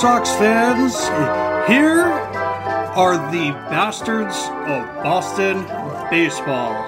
Sox 0.00 0.30
fans. 0.36 0.94
Here 1.68 2.04
are 2.04 3.16
the 3.32 3.50
bastards 3.68 4.36
of 4.36 5.02
Boston 5.02 5.64
baseball. 6.08 6.84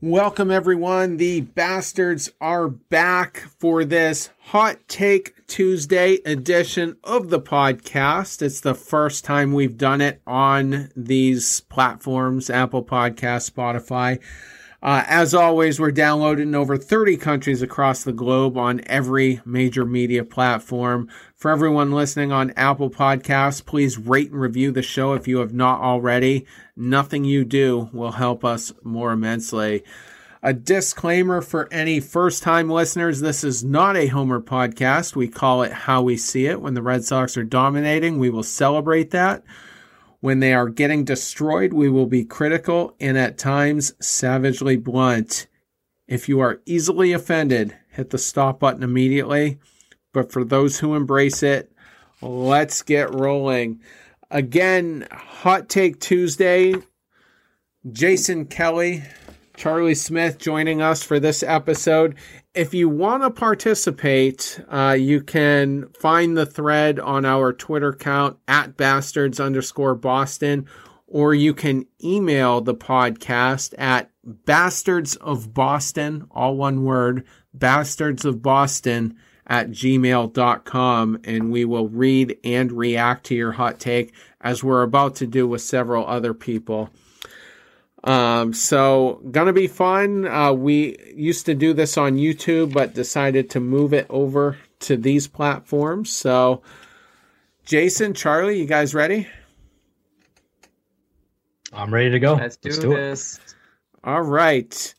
Welcome, 0.00 0.50
everyone. 0.50 1.18
The 1.18 1.42
bastards 1.42 2.32
are 2.40 2.68
back 2.68 3.40
for 3.58 3.84
this 3.84 4.30
Hot 4.44 4.78
Take 4.88 5.46
Tuesday 5.46 6.20
edition 6.24 6.96
of 7.04 7.28
the 7.28 7.40
podcast. 7.40 8.40
It's 8.40 8.60
the 8.60 8.74
first 8.74 9.26
time 9.26 9.52
we've 9.52 9.76
done 9.76 10.00
it 10.00 10.22
on 10.26 10.90
these 10.96 11.60
platforms 11.60 12.48
Apple 12.48 12.82
Podcast, 12.82 13.52
Spotify. 13.52 14.20
Uh, 14.80 15.02
as 15.08 15.34
always, 15.34 15.80
we're 15.80 15.90
downloaded 15.90 16.42
in 16.42 16.54
over 16.54 16.76
30 16.76 17.16
countries 17.16 17.62
across 17.62 18.04
the 18.04 18.12
globe 18.12 18.56
on 18.56 18.80
every 18.86 19.40
major 19.44 19.84
media 19.84 20.22
platform. 20.22 21.08
For 21.34 21.50
everyone 21.50 21.90
listening 21.90 22.30
on 22.30 22.52
Apple 22.52 22.88
Podcasts, 22.88 23.64
please 23.64 23.98
rate 23.98 24.30
and 24.30 24.40
review 24.40 24.70
the 24.70 24.82
show 24.82 25.14
if 25.14 25.26
you 25.26 25.38
have 25.38 25.52
not 25.52 25.80
already. 25.80 26.46
Nothing 26.76 27.24
you 27.24 27.44
do 27.44 27.90
will 27.92 28.12
help 28.12 28.44
us 28.44 28.72
more 28.84 29.10
immensely. 29.10 29.82
A 30.44 30.52
disclaimer 30.52 31.40
for 31.40 31.66
any 31.72 31.98
first 31.98 32.44
time 32.44 32.70
listeners 32.70 33.18
this 33.18 33.42
is 33.42 33.64
not 33.64 33.96
a 33.96 34.06
Homer 34.06 34.40
podcast. 34.40 35.16
We 35.16 35.26
call 35.26 35.64
it 35.64 35.72
How 35.72 36.02
We 36.02 36.16
See 36.16 36.46
It. 36.46 36.60
When 36.60 36.74
the 36.74 36.82
Red 36.82 37.02
Sox 37.02 37.36
are 37.36 37.42
dominating, 37.42 38.20
we 38.20 38.30
will 38.30 38.44
celebrate 38.44 39.10
that. 39.10 39.42
When 40.20 40.40
they 40.40 40.52
are 40.52 40.68
getting 40.68 41.04
destroyed, 41.04 41.72
we 41.72 41.88
will 41.88 42.06
be 42.06 42.24
critical 42.24 42.94
and 42.98 43.16
at 43.16 43.38
times 43.38 43.94
savagely 44.00 44.76
blunt. 44.76 45.46
If 46.08 46.28
you 46.28 46.40
are 46.40 46.60
easily 46.66 47.12
offended, 47.12 47.76
hit 47.90 48.10
the 48.10 48.18
stop 48.18 48.58
button 48.60 48.82
immediately. 48.82 49.58
But 50.12 50.32
for 50.32 50.42
those 50.44 50.80
who 50.80 50.94
embrace 50.94 51.42
it, 51.42 51.70
let's 52.20 52.82
get 52.82 53.14
rolling. 53.14 53.80
Again, 54.30 55.06
Hot 55.12 55.68
Take 55.68 56.00
Tuesday. 56.00 56.74
Jason 57.90 58.46
Kelly, 58.46 59.04
Charlie 59.58 59.96
Smith 59.96 60.38
joining 60.38 60.80
us 60.80 61.02
for 61.02 61.18
this 61.18 61.42
episode 61.42 62.14
if 62.54 62.74
you 62.74 62.88
want 62.88 63.22
to 63.22 63.30
participate, 63.30 64.60
uh, 64.68 64.96
you 64.98 65.20
can 65.20 65.88
find 65.98 66.36
the 66.36 66.46
thread 66.46 66.98
on 66.98 67.24
our 67.24 67.52
Twitter 67.52 67.90
account 67.90 68.36
at 68.48 68.76
bastards 68.76 69.38
underscore 69.38 69.94
Boston, 69.94 70.66
or 71.06 71.34
you 71.34 71.54
can 71.54 71.86
email 72.02 72.60
the 72.60 72.74
podcast 72.74 73.74
at 73.78 74.10
bastards 74.24 75.14
of 75.16 75.54
Boston, 75.54 76.26
all 76.32 76.56
one 76.56 76.84
word, 76.84 77.24
bastards 77.54 78.24
of 78.24 78.42
Boston 78.42 79.16
at 79.46 79.70
gmail.com, 79.70 81.20
and 81.22 81.52
we 81.52 81.64
will 81.64 81.88
read 81.88 82.36
and 82.42 82.72
react 82.72 83.26
to 83.26 83.34
your 83.34 83.52
hot 83.52 83.78
take 83.78 84.12
as 84.40 84.64
we're 84.64 84.82
about 84.82 85.14
to 85.16 85.26
do 85.28 85.46
with 85.46 85.62
several 85.62 86.06
other 86.06 86.34
people. 86.34 86.90
Um, 88.04 88.52
so 88.52 89.20
gonna 89.30 89.52
be 89.52 89.66
fun. 89.66 90.26
Uh, 90.26 90.52
we 90.52 90.96
used 91.14 91.46
to 91.46 91.54
do 91.54 91.72
this 91.72 91.96
on 91.96 92.16
YouTube, 92.16 92.72
but 92.72 92.94
decided 92.94 93.50
to 93.50 93.60
move 93.60 93.92
it 93.92 94.06
over 94.08 94.56
to 94.80 94.96
these 94.96 95.26
platforms. 95.26 96.10
So, 96.10 96.62
Jason, 97.64 98.14
Charlie, 98.14 98.60
you 98.60 98.66
guys 98.66 98.94
ready? 98.94 99.26
I'm 101.72 101.92
ready 101.92 102.10
to 102.10 102.18
go. 102.18 102.34
Let's 102.34 102.56
do, 102.56 102.68
Let's 102.68 102.78
do 102.78 102.88
this. 102.94 103.36
It. 103.36 103.54
All 104.04 104.22
right. 104.22 104.94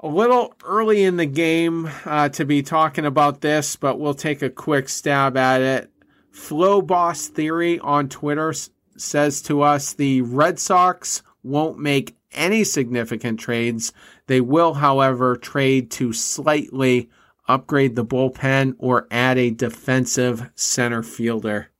A 0.00 0.06
little 0.06 0.54
early 0.62 1.02
in 1.04 1.16
the 1.16 1.26
game 1.26 1.90
uh, 2.04 2.28
to 2.28 2.44
be 2.44 2.62
talking 2.62 3.06
about 3.06 3.40
this, 3.40 3.76
but 3.76 3.98
we'll 3.98 4.14
take 4.14 4.42
a 4.42 4.50
quick 4.50 4.88
stab 4.88 5.36
at 5.36 5.62
it. 5.62 5.90
Flow 6.30 6.82
Boss 6.82 7.28
Theory 7.28 7.80
on 7.80 8.10
Twitter 8.10 8.52
says 8.98 9.40
to 9.42 9.62
us 9.62 9.94
the 9.94 10.20
Red 10.20 10.58
Sox 10.58 11.22
won't 11.42 11.78
make 11.78 12.15
any 12.36 12.64
significant 12.64 13.40
trades. 13.40 13.92
They 14.26 14.40
will, 14.40 14.74
however, 14.74 15.36
trade 15.36 15.90
to 15.92 16.12
slightly 16.12 17.08
upgrade 17.48 17.96
the 17.96 18.04
bullpen 18.04 18.74
or 18.78 19.06
add 19.10 19.38
a 19.38 19.50
defensive 19.50 20.50
center 20.54 21.02
fielder. 21.02 21.70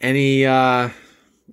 Any 0.00 0.44
uh, 0.44 0.90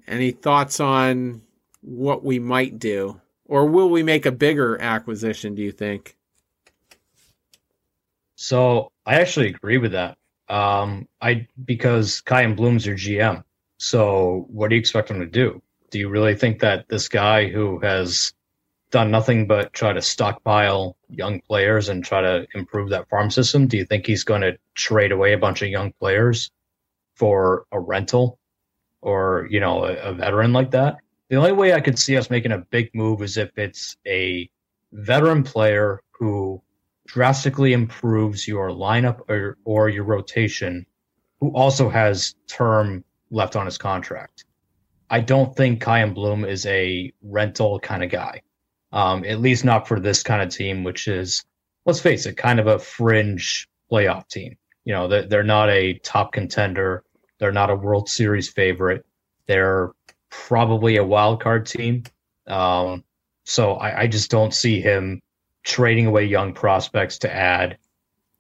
any 0.07 0.31
thoughts 0.31 0.79
on 0.79 1.41
what 1.81 2.23
we 2.23 2.39
might 2.39 2.79
do, 2.79 3.21
or 3.45 3.65
will 3.65 3.89
we 3.89 4.03
make 4.03 4.25
a 4.25 4.31
bigger 4.31 4.79
acquisition? 4.81 5.55
Do 5.55 5.61
you 5.61 5.71
think? 5.71 6.15
So 8.35 8.91
I 9.05 9.15
actually 9.15 9.49
agree 9.49 9.77
with 9.77 9.91
that. 9.91 10.17
Um, 10.47 11.07
I 11.21 11.47
because 11.63 12.23
Chaim 12.27 12.55
Bloom's 12.55 12.85
your 12.85 12.95
GM. 12.95 13.43
So 13.77 14.45
what 14.49 14.69
do 14.69 14.75
you 14.75 14.79
expect 14.79 15.11
him 15.11 15.19
to 15.19 15.25
do? 15.25 15.61
Do 15.91 15.99
you 15.99 16.09
really 16.09 16.35
think 16.35 16.59
that 16.61 16.87
this 16.87 17.07
guy 17.07 17.47
who 17.47 17.79
has 17.79 18.33
done 18.91 19.11
nothing 19.11 19.47
but 19.47 19.73
try 19.73 19.93
to 19.93 20.01
stockpile 20.01 20.95
young 21.09 21.41
players 21.41 21.89
and 21.89 22.03
try 22.03 22.21
to 22.21 22.47
improve 22.55 22.89
that 22.89 23.09
farm 23.09 23.29
system, 23.29 23.67
do 23.67 23.77
you 23.77 23.85
think 23.85 24.05
he's 24.05 24.23
going 24.23 24.41
to 24.41 24.57
trade 24.75 25.11
away 25.11 25.33
a 25.33 25.37
bunch 25.37 25.61
of 25.61 25.69
young 25.69 25.91
players 25.99 26.51
for 27.15 27.65
a 27.71 27.79
rental 27.79 28.39
or, 29.01 29.47
you 29.49 29.59
know, 29.59 29.85
a, 29.85 29.93
a 29.95 30.13
veteran 30.13 30.53
like 30.53 30.71
that? 30.71 30.97
The 31.29 31.35
only 31.35 31.51
way 31.51 31.73
I 31.73 31.81
could 31.81 31.99
see 31.99 32.17
us 32.17 32.29
making 32.29 32.51
a 32.51 32.57
big 32.57 32.89
move 32.95 33.21
is 33.21 33.37
if 33.37 33.55
it's 33.57 33.95
a 34.07 34.49
veteran 34.91 35.43
player 35.43 36.01
who 36.11 36.61
drastically 37.05 37.73
improves 37.73 38.47
your 38.47 38.69
lineup 38.69 39.29
or, 39.29 39.57
or 39.63 39.89
your 39.89 40.03
rotation, 40.03 40.85
who 41.39 41.49
also 41.49 41.89
has 41.89 42.35
term 42.47 43.03
left 43.29 43.55
on 43.55 43.65
his 43.65 43.77
contract. 43.77 44.45
I 45.09 45.21
don't 45.21 45.55
think 45.55 45.83
Chaim 45.83 46.13
Bloom 46.13 46.45
is 46.45 46.65
a 46.65 47.11
rental 47.21 47.79
kind 47.79 48.03
of 48.03 48.11
guy. 48.11 48.41
Um, 48.91 49.23
at 49.25 49.39
least 49.39 49.65
not 49.65 49.87
for 49.87 49.99
this 49.99 50.23
kind 50.23 50.41
of 50.41 50.49
team, 50.49 50.83
which 50.83 51.07
is, 51.07 51.43
let's 51.85 51.99
face 51.99 52.25
it, 52.25 52.37
kind 52.37 52.59
of 52.59 52.67
a 52.67 52.79
fringe 52.79 53.67
playoff 53.91 54.27
team. 54.27 54.57
You 54.83 54.93
know, 54.93 55.07
they're, 55.07 55.27
they're 55.27 55.43
not 55.43 55.69
a 55.69 55.93
top 55.99 56.31
contender. 56.33 57.03
They're 57.37 57.51
not 57.51 57.69
a 57.69 57.75
World 57.75 58.09
Series 58.09 58.49
favorite. 58.49 59.05
They're 59.45 59.91
probably 60.29 60.97
a 60.97 61.03
wild 61.03 61.41
card 61.41 61.65
team. 61.65 62.03
Um, 62.47 63.03
so 63.43 63.73
I, 63.73 64.01
I 64.01 64.07
just 64.07 64.31
don't 64.31 64.53
see 64.53 64.81
him 64.81 65.21
trading 65.63 66.07
away 66.07 66.25
young 66.25 66.53
prospects 66.53 67.19
to 67.19 67.33
add 67.33 67.77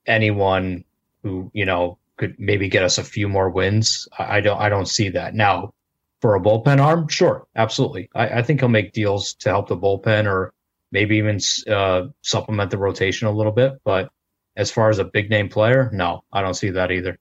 anyone 0.05 0.83
who, 1.23 1.51
you 1.53 1.65
know, 1.65 1.97
could 2.17 2.39
maybe 2.39 2.69
get 2.69 2.83
us 2.83 2.97
a 2.97 3.03
few 3.03 3.29
more 3.29 3.49
wins. 3.49 4.07
I, 4.17 4.37
I 4.37 4.41
don't 4.41 4.59
I 4.59 4.69
don't 4.69 4.87
see 4.87 5.09
that. 5.09 5.33
Now, 5.33 5.73
for 6.21 6.35
a 6.35 6.39
bullpen 6.39 6.83
arm, 6.83 7.07
sure, 7.07 7.47
absolutely. 7.55 8.09
I, 8.13 8.39
I 8.39 8.41
think 8.41 8.59
he'll 8.59 8.69
make 8.69 8.93
deals 8.93 9.35
to 9.35 9.49
help 9.49 9.69
the 9.69 9.77
bullpen 9.77 10.25
or 10.25 10.53
maybe 10.91 11.17
even 11.17 11.39
uh, 11.69 12.07
supplement 12.21 12.71
the 12.71 12.77
rotation 12.77 13.27
a 13.27 13.31
little 13.31 13.51
bit. 13.51 13.79
But 13.83 14.11
as 14.55 14.71
far 14.71 14.89
as 14.89 14.99
a 14.99 15.05
big 15.05 15.29
name 15.29 15.49
player, 15.49 15.89
no, 15.93 16.23
I 16.31 16.41
don't 16.41 16.53
see 16.53 16.71
that 16.71 16.91
either. 16.91 17.17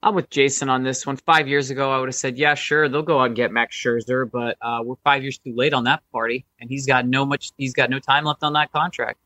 I'm 0.00 0.14
with 0.14 0.30
Jason 0.30 0.68
on 0.68 0.84
this 0.84 1.04
one. 1.06 1.16
Five 1.16 1.48
years 1.48 1.70
ago, 1.70 1.90
I 1.90 1.98
would 1.98 2.08
have 2.08 2.14
said, 2.14 2.38
yeah, 2.38 2.54
sure, 2.54 2.88
they'll 2.88 3.02
go 3.02 3.18
out 3.18 3.26
and 3.26 3.36
get 3.36 3.50
Max 3.50 3.76
Scherzer, 3.76 4.30
but 4.30 4.56
uh, 4.62 4.80
we're 4.84 4.94
five 5.02 5.22
years 5.22 5.38
too 5.38 5.54
late 5.56 5.74
on 5.74 5.84
that 5.84 6.02
party, 6.12 6.46
and 6.60 6.70
he's 6.70 6.86
got 6.86 7.06
no 7.06 7.26
much. 7.26 7.50
He's 7.56 7.74
got 7.74 7.90
no 7.90 7.98
time 7.98 8.24
left 8.24 8.44
on 8.44 8.52
that 8.52 8.70
contract. 8.70 9.18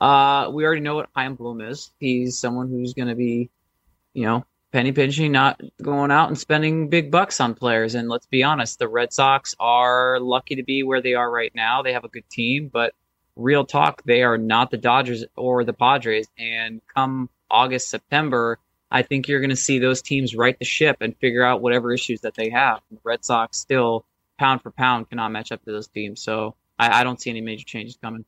Uh, 0.00 0.50
we 0.52 0.64
already 0.64 0.80
know 0.80 0.94
what 0.94 1.08
Chaim 1.14 1.34
Bloom 1.34 1.60
is. 1.60 1.90
He's 1.98 2.38
someone 2.38 2.68
who's 2.68 2.94
going 2.94 3.08
to 3.08 3.16
be, 3.16 3.50
you 4.14 4.24
know, 4.26 4.44
penny 4.72 4.92
pinching, 4.92 5.32
not 5.32 5.60
going 5.80 6.10
out 6.10 6.28
and 6.28 6.38
spending 6.38 6.88
big 6.88 7.10
bucks 7.10 7.40
on 7.40 7.54
players. 7.54 7.94
And 7.94 8.08
let's 8.08 8.26
be 8.26 8.42
honest, 8.42 8.78
the 8.78 8.88
Red 8.88 9.12
Sox 9.12 9.54
are 9.60 10.18
lucky 10.18 10.56
to 10.56 10.62
be 10.62 10.82
where 10.82 11.02
they 11.02 11.14
are 11.14 11.30
right 11.30 11.52
now. 11.54 11.82
They 11.82 11.92
have 11.92 12.04
a 12.04 12.08
good 12.08 12.28
team, 12.30 12.68
but 12.72 12.94
real 13.36 13.64
talk, 13.64 14.02
they 14.04 14.22
are 14.22 14.38
not 14.38 14.70
the 14.70 14.78
Dodgers 14.78 15.24
or 15.36 15.64
the 15.64 15.74
Padres. 15.74 16.26
And 16.38 16.80
come 16.94 17.28
August, 17.50 17.90
September, 17.90 18.58
I 18.90 19.02
think 19.02 19.28
you're 19.28 19.40
going 19.40 19.50
to 19.50 19.56
see 19.56 19.78
those 19.78 20.02
teams 20.02 20.34
right 20.34 20.58
the 20.58 20.64
ship 20.64 20.98
and 21.00 21.16
figure 21.16 21.44
out 21.44 21.60
whatever 21.60 21.92
issues 21.92 22.22
that 22.22 22.34
they 22.34 22.50
have. 22.50 22.80
The 22.90 22.98
Red 23.04 23.24
Sox 23.24 23.58
still, 23.58 24.04
pound 24.38 24.62
for 24.62 24.70
pound, 24.70 25.08
cannot 25.10 25.32
match 25.32 25.52
up 25.52 25.64
to 25.64 25.72
those 25.72 25.88
teams. 25.88 26.22
So 26.22 26.54
I, 26.78 27.00
I 27.00 27.04
don't 27.04 27.20
see 27.20 27.30
any 27.30 27.42
major 27.42 27.64
changes 27.64 27.98
coming. 28.02 28.24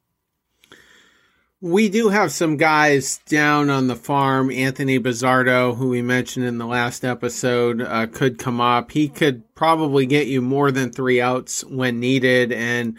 We 1.65 1.89
do 1.89 2.11
have 2.11 2.31
some 2.31 2.59
guys 2.59 3.21
down 3.27 3.71
on 3.71 3.87
the 3.87 3.97
farm. 3.97 4.51
Anthony 4.51 5.01
Bizzardo, 5.01 5.75
who 5.75 5.89
we 5.89 6.03
mentioned 6.03 6.45
in 6.45 6.59
the 6.59 6.67
last 6.67 7.07
episode, 7.07 7.81
uh, 7.81 8.07
could 8.07 8.39
come 8.39 8.61
up. 8.61 8.91
He 8.93 9.09
could 9.09 9.55
probably 9.55 10.05
get 10.05 10.27
you 10.27 10.43
more 10.43 10.71
than 10.71 10.93
three 10.93 11.23
outs 11.23 11.65
when 11.65 12.01
needed. 12.01 12.53
And 12.53 12.99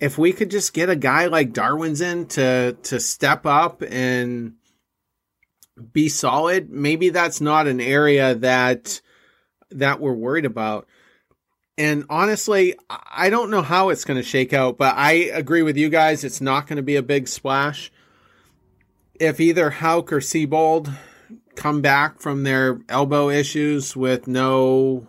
if 0.00 0.16
we 0.16 0.32
could 0.32 0.50
just 0.50 0.72
get 0.72 0.88
a 0.88 0.96
guy 0.96 1.26
like 1.26 1.52
Darwinzon 1.52 2.30
to 2.30 2.78
to 2.84 2.98
step 2.98 3.44
up 3.44 3.82
and 3.86 4.54
be 5.92 6.08
solid, 6.08 6.70
maybe 6.70 7.10
that's 7.10 7.42
not 7.42 7.66
an 7.66 7.78
area 7.78 8.36
that 8.36 9.02
that 9.70 10.00
we're 10.00 10.14
worried 10.14 10.46
about. 10.46 10.88
And 11.76 12.06
honestly, 12.08 12.74
I 12.88 13.28
don't 13.28 13.50
know 13.50 13.60
how 13.60 13.90
it's 13.90 14.06
going 14.06 14.16
to 14.16 14.26
shake 14.26 14.54
out, 14.54 14.78
but 14.78 14.94
I 14.96 15.12
agree 15.12 15.60
with 15.60 15.76
you 15.76 15.90
guys. 15.90 16.24
It's 16.24 16.40
not 16.40 16.66
going 16.66 16.78
to 16.78 16.82
be 16.82 16.96
a 16.96 17.02
big 17.02 17.28
splash. 17.28 17.92
If 19.20 19.40
either 19.40 19.70
Houck 19.70 20.12
or 20.12 20.20
Seabold 20.20 20.92
come 21.54 21.80
back 21.80 22.20
from 22.20 22.44
their 22.44 22.80
elbow 22.88 23.30
issues 23.30 23.96
with 23.96 24.28
no 24.28 25.08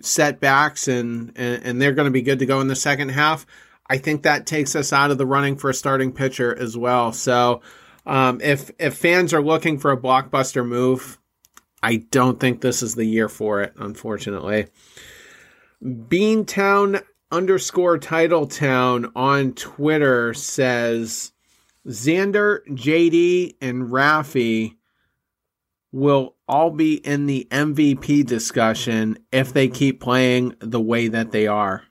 setbacks 0.00 0.88
and, 0.88 1.32
and, 1.36 1.64
and 1.64 1.82
they're 1.82 1.92
going 1.92 2.06
to 2.06 2.12
be 2.12 2.22
good 2.22 2.38
to 2.38 2.46
go 2.46 2.60
in 2.60 2.68
the 2.68 2.76
second 2.76 3.10
half, 3.10 3.46
I 3.88 3.98
think 3.98 4.22
that 4.22 4.46
takes 4.46 4.76
us 4.76 4.92
out 4.92 5.10
of 5.10 5.18
the 5.18 5.26
running 5.26 5.56
for 5.56 5.70
a 5.70 5.74
starting 5.74 6.12
pitcher 6.12 6.56
as 6.56 6.76
well. 6.76 7.12
So 7.12 7.62
um, 8.04 8.40
if 8.40 8.70
if 8.78 8.96
fans 8.96 9.32
are 9.32 9.42
looking 9.42 9.78
for 9.78 9.90
a 9.90 9.96
blockbuster 9.96 10.66
move, 10.66 11.18
I 11.82 11.96
don't 11.96 12.38
think 12.40 12.60
this 12.60 12.82
is 12.82 12.94
the 12.94 13.04
year 13.04 13.28
for 13.28 13.62
it, 13.62 13.72
unfortunately. 13.76 14.66
Beantown 15.82 17.02
underscore 17.30 17.98
Titletown 17.98 19.10
on 19.14 19.52
Twitter 19.52 20.34
says 20.34 21.32
Xander, 21.86 22.66
JD, 22.68 23.56
and 23.60 23.84
Rafi 23.84 24.76
will 25.92 26.34
all 26.48 26.70
be 26.70 26.94
in 26.94 27.26
the 27.26 27.46
MVP 27.50 28.26
discussion 28.26 29.18
if 29.32 29.52
they 29.52 29.68
keep 29.68 30.00
playing 30.00 30.54
the 30.60 30.80
way 30.80 31.08
that 31.08 31.32
they 31.32 31.46
are. 31.46 31.84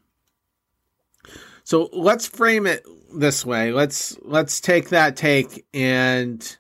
So 1.64 1.90
let's 1.94 2.28
frame 2.28 2.68
it 2.68 2.86
this 3.16 3.46
way. 3.46 3.72
Let's 3.72 4.18
let's 4.22 4.62
take 4.62 4.90
that 4.90 5.16
take 5.16 5.66
and 5.74 6.58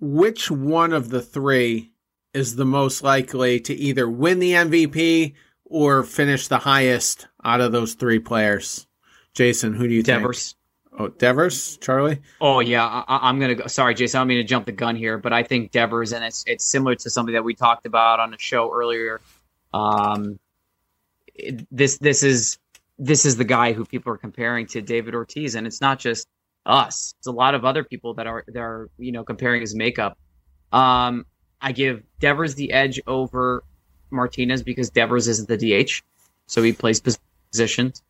which 0.00 0.50
one 0.50 0.92
of 0.92 1.10
the 1.10 1.20
three 1.20 1.92
is 2.32 2.56
the 2.56 2.64
most 2.64 3.02
likely 3.02 3.60
to 3.60 3.74
either 3.74 4.08
win 4.08 4.38
the 4.38 4.52
MVP 4.52 5.34
or 5.64 6.02
finish 6.02 6.48
the 6.48 6.58
highest 6.58 7.28
out 7.44 7.60
of 7.60 7.72
those 7.72 7.94
three 7.94 8.18
players? 8.18 8.86
Jason, 9.34 9.74
who 9.74 9.86
do 9.86 9.94
you 9.94 10.02
Devers. 10.02 10.52
think? 10.52 10.61
Oh, 10.98 11.08
Devers, 11.08 11.78
Charlie. 11.78 12.20
Oh 12.40 12.60
yeah, 12.60 13.04
I, 13.08 13.30
am 13.30 13.40
gonna 13.40 13.54
go. 13.54 13.66
Sorry, 13.66 13.94
Jason, 13.94 14.18
I 14.18 14.20
don't 14.20 14.28
mean 14.28 14.38
to 14.38 14.44
jump 14.44 14.66
the 14.66 14.72
gun 14.72 14.94
here, 14.94 15.16
but 15.16 15.32
I 15.32 15.42
think 15.42 15.70
Devers, 15.70 16.12
and 16.12 16.22
it's 16.22 16.44
it's 16.46 16.64
similar 16.64 16.94
to 16.96 17.08
something 17.08 17.32
that 17.32 17.44
we 17.44 17.54
talked 17.54 17.86
about 17.86 18.20
on 18.20 18.30
the 18.30 18.38
show 18.38 18.70
earlier. 18.72 19.22
Um, 19.72 20.38
this 21.70 21.96
this 21.98 22.22
is 22.22 22.58
this 22.98 23.24
is 23.24 23.36
the 23.36 23.44
guy 23.44 23.72
who 23.72 23.86
people 23.86 24.12
are 24.12 24.18
comparing 24.18 24.66
to 24.68 24.82
David 24.82 25.14
Ortiz, 25.14 25.54
and 25.54 25.66
it's 25.66 25.80
not 25.80 25.98
just 25.98 26.28
us; 26.66 27.14
it's 27.18 27.26
a 27.26 27.32
lot 27.32 27.54
of 27.54 27.64
other 27.64 27.84
people 27.84 28.12
that 28.14 28.26
are 28.26 28.44
that 28.48 28.60
are 28.60 28.90
you 28.98 29.12
know 29.12 29.24
comparing 29.24 29.62
his 29.62 29.74
makeup. 29.74 30.18
Um, 30.72 31.24
I 31.62 31.72
give 31.72 32.02
Devers 32.20 32.54
the 32.54 32.70
edge 32.70 33.00
over 33.06 33.64
Martinez 34.10 34.62
because 34.62 34.90
Devers 34.90 35.26
isn't 35.26 35.48
the 35.48 35.56
DH, 35.56 36.02
so 36.46 36.62
he 36.62 36.74
plays 36.74 37.00
positions. 37.50 38.02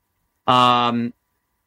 Um, 0.48 1.14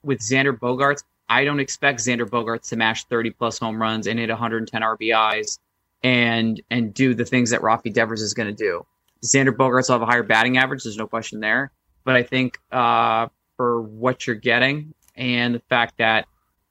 with 0.06 0.20
Xander 0.20 0.58
Bogaerts, 0.58 1.04
I 1.28 1.44
don't 1.44 1.60
expect 1.60 2.00
Xander 2.00 2.28
Bogaerts 2.28 2.70
to 2.70 2.76
mash 2.76 3.06
30 3.06 3.32
plus 3.32 3.58
home 3.58 3.82
runs 3.82 4.08
and 4.08 4.20
hit 4.20 4.30
110 4.30 4.82
RBIs 4.82 5.60
and 6.04 6.62
and 6.70 6.94
do 6.94 7.14
the 7.14 7.26
things 7.26 7.50
that 7.50 7.62
Rafi 7.62 7.92
Devers 7.92 8.22
is 8.22 8.34
going 8.34 8.48
to 8.48 8.54
do. 8.54 8.86
Xander 9.24 9.56
Bogaerts 9.56 9.90
will 9.90 9.96
have 9.96 10.02
a 10.02 10.06
higher 10.06 10.24
batting 10.24 10.58
average. 10.58 10.84
There's 10.84 10.98
no 10.98 11.08
question 11.08 11.40
there. 11.40 11.72
But 12.04 12.16
I 12.16 12.24
think 12.24 12.60
uh, 12.72 13.28
for 13.58 13.82
what 13.82 14.28
you're 14.28 14.36
getting 14.36 14.94
and 15.16 15.56
the 15.56 15.62
fact 15.68 15.98
that 15.98 16.28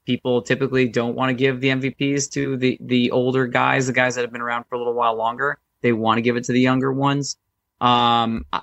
people 0.07 0.43
typically 0.43 0.89
don't 0.89 1.15
want 1.15 1.31
to 1.31 1.35
give 1.35 1.61
the 1.61 1.69
MVPs 1.69 2.31
to 2.33 2.57
the 2.57 2.79
the 2.81 3.11
older 3.11 3.47
guys, 3.47 3.87
the 3.87 3.93
guys 3.93 4.15
that 4.15 4.23
have 4.23 4.33
been 4.33 4.41
around 4.41 4.65
for 4.65 4.77
a 4.77 4.79
little 4.79 4.95
while 4.95 5.17
longer. 5.17 5.59
They 5.81 5.93
want 5.93 6.19
to 6.19 6.23
give 6.23 6.37
it 6.37 6.45
to 6.45 6.53
the 6.53 6.61
younger 6.61 6.93
ones. 6.93 7.37
Um, 7.81 8.47
I, 8.53 8.63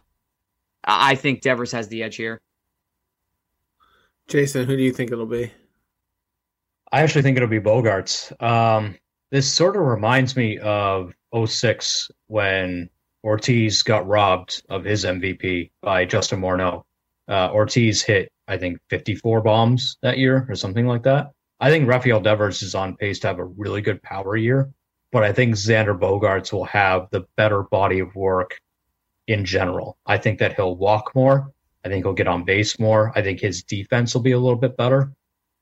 I 0.83 1.15
think 1.15 1.41
Devers 1.41 1.71
has 1.73 1.87
the 1.87 2.03
edge 2.03 2.15
here. 2.15 2.41
Jason, 4.27 4.65
who 4.65 4.77
do 4.77 4.83
you 4.83 4.91
think 4.91 5.11
it'll 5.11 5.25
be? 5.25 5.51
I 6.91 7.01
actually 7.03 7.21
think 7.21 7.37
it'll 7.37 7.49
be 7.49 7.59
Bogaerts. 7.59 8.41
Um, 8.41 8.97
this 9.31 9.51
sort 9.51 9.75
of 9.75 9.83
reminds 9.83 10.35
me 10.35 10.57
of 10.57 11.13
06 11.33 12.11
when 12.27 12.89
Ortiz 13.23 13.83
got 13.83 14.07
robbed 14.07 14.63
of 14.69 14.83
his 14.83 15.05
MVP 15.05 15.71
by 15.81 16.05
Justin 16.05 16.41
Morneau. 16.41 16.83
Uh, 17.27 17.49
Ortiz 17.53 18.01
hit, 18.01 18.31
I 18.47 18.57
think, 18.57 18.79
54 18.89 19.41
bombs 19.41 19.97
that 20.01 20.17
year 20.17 20.45
or 20.49 20.55
something 20.55 20.85
like 20.85 21.03
that. 21.03 21.31
I 21.59 21.69
think 21.69 21.87
Rafael 21.87 22.19
Devers 22.19 22.63
is 22.63 22.75
on 22.75 22.97
pace 22.97 23.19
to 23.19 23.27
have 23.27 23.39
a 23.39 23.45
really 23.45 23.81
good 23.81 24.01
power 24.01 24.35
year, 24.35 24.71
but 25.11 25.23
I 25.23 25.31
think 25.31 25.55
Xander 25.55 25.97
Bogaerts 25.97 26.51
will 26.51 26.65
have 26.65 27.07
the 27.11 27.25
better 27.37 27.61
body 27.63 27.99
of 27.99 28.15
work 28.15 28.59
in 29.27 29.45
general. 29.45 29.97
I 30.05 30.17
think 30.17 30.39
that 30.39 30.55
he'll 30.55 30.75
walk 30.75 31.13
more. 31.15 31.53
I 31.83 31.89
think 31.89 32.05
he'll 32.05 32.13
get 32.13 32.27
on 32.27 32.43
base 32.43 32.79
more. 32.79 33.11
I 33.15 33.21
think 33.21 33.39
his 33.39 33.63
defense 33.63 34.13
will 34.13 34.21
be 34.21 34.33
a 34.33 34.39
little 34.39 34.59
bit 34.59 34.77
better. 34.77 35.11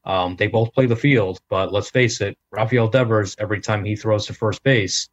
Um, 0.05 0.35
they 0.35 0.47
both 0.47 0.73
play 0.73 0.85
the 0.85 0.95
field, 0.95 1.39
but 1.49 1.71
let's 1.71 1.89
face 1.89 2.21
it, 2.21 2.37
Rafael 2.51 2.87
Devers, 2.87 3.35
every 3.37 3.61
time 3.61 3.83
he 3.85 3.95
throws 3.95 4.25
to 4.27 4.33
first 4.33 4.63
base, 4.63 5.09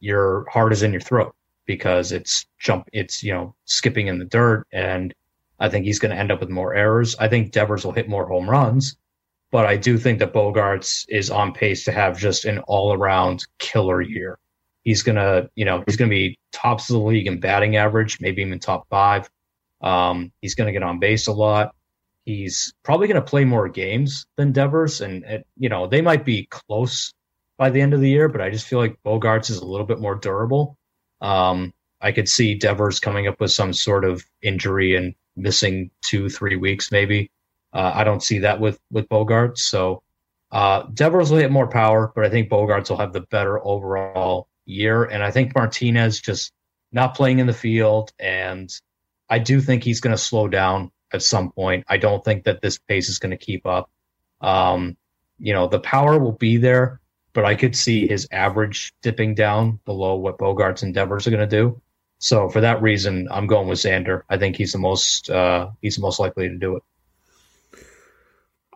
your 0.00 0.48
heart 0.50 0.72
is 0.72 0.82
in 0.82 0.92
your 0.92 1.00
throat 1.00 1.34
because 1.66 2.12
it's 2.12 2.46
jump, 2.58 2.88
it's, 2.92 3.22
you 3.22 3.32
know, 3.32 3.54
skipping 3.66 4.08
in 4.08 4.18
the 4.18 4.24
dirt. 4.24 4.66
And 4.72 5.14
I 5.60 5.68
think 5.68 5.84
he's 5.84 5.98
going 5.98 6.10
to 6.10 6.18
end 6.18 6.32
up 6.32 6.40
with 6.40 6.48
more 6.48 6.74
errors. 6.74 7.14
I 7.18 7.28
think 7.28 7.52
Devers 7.52 7.84
will 7.84 7.92
hit 7.92 8.08
more 8.08 8.26
home 8.26 8.50
runs, 8.50 8.96
but 9.52 9.66
I 9.66 9.76
do 9.76 9.96
think 9.96 10.18
that 10.18 10.32
Bogaerts 10.32 11.04
is 11.08 11.30
on 11.30 11.52
pace 11.52 11.84
to 11.84 11.92
have 11.92 12.18
just 12.18 12.44
an 12.44 12.58
all 12.60 12.92
around 12.92 13.46
killer 13.58 14.00
year. 14.00 14.38
He's 14.82 15.02
going 15.02 15.16
to, 15.16 15.48
you 15.54 15.64
know, 15.64 15.84
he's 15.86 15.96
going 15.96 16.10
to 16.10 16.16
be 16.16 16.38
tops 16.50 16.90
of 16.90 16.94
the 16.94 17.02
league 17.06 17.28
in 17.28 17.38
batting 17.38 17.76
average, 17.76 18.20
maybe 18.20 18.42
even 18.42 18.58
top 18.58 18.88
five. 18.88 19.30
Um, 19.82 20.32
he's 20.40 20.54
going 20.54 20.66
to 20.66 20.72
get 20.72 20.82
on 20.82 20.98
base 20.98 21.26
a 21.26 21.32
lot. 21.32 21.74
He's 22.24 22.72
probably 22.84 23.08
going 23.08 23.20
to 23.20 23.28
play 23.28 23.44
more 23.44 23.68
games 23.68 24.26
than 24.36 24.52
Devers, 24.52 25.00
and, 25.00 25.44
you 25.58 25.68
know 25.68 25.86
they 25.88 26.00
might 26.00 26.24
be 26.24 26.46
close 26.46 27.12
by 27.58 27.70
the 27.70 27.80
end 27.80 27.94
of 27.94 28.00
the 28.00 28.10
year. 28.10 28.28
But 28.28 28.40
I 28.40 28.50
just 28.50 28.66
feel 28.66 28.78
like 28.78 28.96
Bogaerts 29.04 29.50
is 29.50 29.58
a 29.58 29.66
little 29.66 29.86
bit 29.86 30.00
more 30.00 30.14
durable. 30.14 30.76
Um, 31.20 31.72
I 32.00 32.12
could 32.12 32.28
see 32.28 32.54
Devers 32.54 33.00
coming 33.00 33.26
up 33.26 33.40
with 33.40 33.52
some 33.52 33.72
sort 33.72 34.04
of 34.04 34.24
injury 34.42 34.96
and 34.96 35.14
missing 35.36 35.90
two, 36.02 36.28
three 36.28 36.56
weeks 36.56 36.92
maybe. 36.92 37.30
Uh, 37.72 37.92
I 37.94 38.04
don't 38.04 38.22
see 38.22 38.40
that 38.40 38.60
with 38.60 38.78
with 38.90 39.08
Bogaerts, 39.08 39.58
So 39.58 40.02
uh, 40.50 40.82
Devers 40.92 41.30
will 41.30 41.38
hit 41.38 41.50
more 41.50 41.66
power, 41.66 42.12
but 42.14 42.24
I 42.24 42.28
think 42.28 42.50
Bogaerts 42.50 42.90
will 42.90 42.98
have 42.98 43.14
the 43.14 43.22
better 43.22 43.64
overall 43.66 44.48
year. 44.66 45.04
And 45.04 45.22
I 45.22 45.30
think 45.30 45.54
Martinez 45.54 46.20
just 46.20 46.52
not 46.92 47.14
playing 47.14 47.38
in 47.38 47.46
the 47.46 47.54
field 47.54 48.12
and 48.18 48.70
I 49.32 49.38
do 49.38 49.62
think 49.62 49.82
he's 49.82 50.02
going 50.02 50.14
to 50.14 50.22
slow 50.22 50.46
down 50.46 50.90
at 51.10 51.22
some 51.22 51.52
point. 51.52 51.86
I 51.88 51.96
don't 51.96 52.22
think 52.22 52.44
that 52.44 52.60
this 52.60 52.76
pace 52.76 53.08
is 53.08 53.18
going 53.18 53.30
to 53.30 53.38
keep 53.38 53.64
up. 53.64 53.90
Um, 54.42 54.98
you 55.38 55.54
know, 55.54 55.68
the 55.68 55.80
power 55.80 56.18
will 56.18 56.32
be 56.32 56.58
there, 56.58 57.00
but 57.32 57.46
I 57.46 57.54
could 57.54 57.74
see 57.74 58.06
his 58.06 58.28
average 58.30 58.92
dipping 59.00 59.34
down 59.34 59.80
below 59.86 60.16
what 60.16 60.36
Bogart's 60.36 60.82
and 60.82 60.92
Devers 60.92 61.26
are 61.26 61.30
going 61.30 61.48
to 61.48 61.56
do. 61.56 61.80
So 62.18 62.50
for 62.50 62.60
that 62.60 62.82
reason, 62.82 63.26
I'm 63.30 63.46
going 63.46 63.68
with 63.68 63.78
Xander. 63.78 64.20
I 64.28 64.36
think 64.36 64.56
he's 64.56 64.72
the 64.72 64.78
most 64.78 65.30
uh, 65.30 65.70
he's 65.80 65.96
the 65.96 66.02
most 66.02 66.20
likely 66.20 66.50
to 66.50 66.58
do 66.58 66.76
it. 66.76 66.82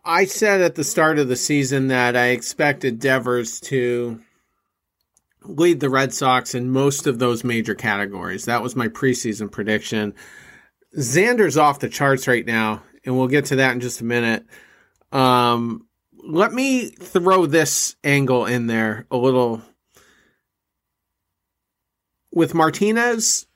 I 0.06 0.24
said 0.24 0.62
at 0.62 0.74
the 0.74 0.84
start 0.84 1.18
of 1.18 1.28
the 1.28 1.36
season 1.36 1.88
that 1.88 2.16
I 2.16 2.28
expected 2.28 2.98
Devers 2.98 3.60
to 3.60 4.20
lead 5.42 5.80
the 5.80 5.90
Red 5.90 6.14
Sox 6.14 6.54
in 6.54 6.70
most 6.70 7.06
of 7.06 7.18
those 7.18 7.44
major 7.44 7.74
categories. 7.74 8.46
That 8.46 8.62
was 8.62 8.74
my 8.74 8.88
preseason 8.88 9.52
prediction. 9.52 10.14
Xander's 10.96 11.56
off 11.56 11.80
the 11.80 11.88
charts 11.88 12.26
right 12.26 12.46
now, 12.46 12.82
and 13.04 13.16
we'll 13.16 13.28
get 13.28 13.46
to 13.46 13.56
that 13.56 13.72
in 13.72 13.80
just 13.80 14.00
a 14.00 14.04
minute. 14.04 14.46
Um, 15.12 15.86
let 16.16 16.52
me 16.52 16.88
throw 16.88 17.46
this 17.46 17.96
angle 18.02 18.46
in 18.46 18.66
there 18.66 19.06
a 19.10 19.16
little. 19.16 19.62
With 22.32 22.54
Martinez, 22.54 23.46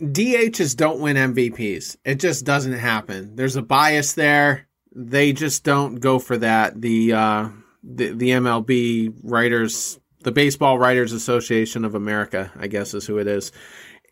DHs 0.00 0.76
don't 0.76 1.00
win 1.00 1.16
MVPs. 1.16 1.96
It 2.04 2.16
just 2.16 2.44
doesn't 2.44 2.74
happen. 2.74 3.34
There's 3.34 3.56
a 3.56 3.62
bias 3.62 4.12
there. 4.12 4.68
They 4.94 5.32
just 5.32 5.64
don't 5.64 5.96
go 5.96 6.18
for 6.18 6.36
that. 6.38 6.80
The 6.80 7.12
uh, 7.12 7.48
the, 7.82 8.12
the 8.12 8.30
MLB 8.30 9.14
writers, 9.22 9.98
the 10.20 10.32
Baseball 10.32 10.78
Writers 10.78 11.12
Association 11.12 11.84
of 11.84 11.94
America, 11.94 12.52
I 12.56 12.66
guess 12.66 12.94
is 12.94 13.06
who 13.06 13.18
it 13.18 13.26
is, 13.26 13.52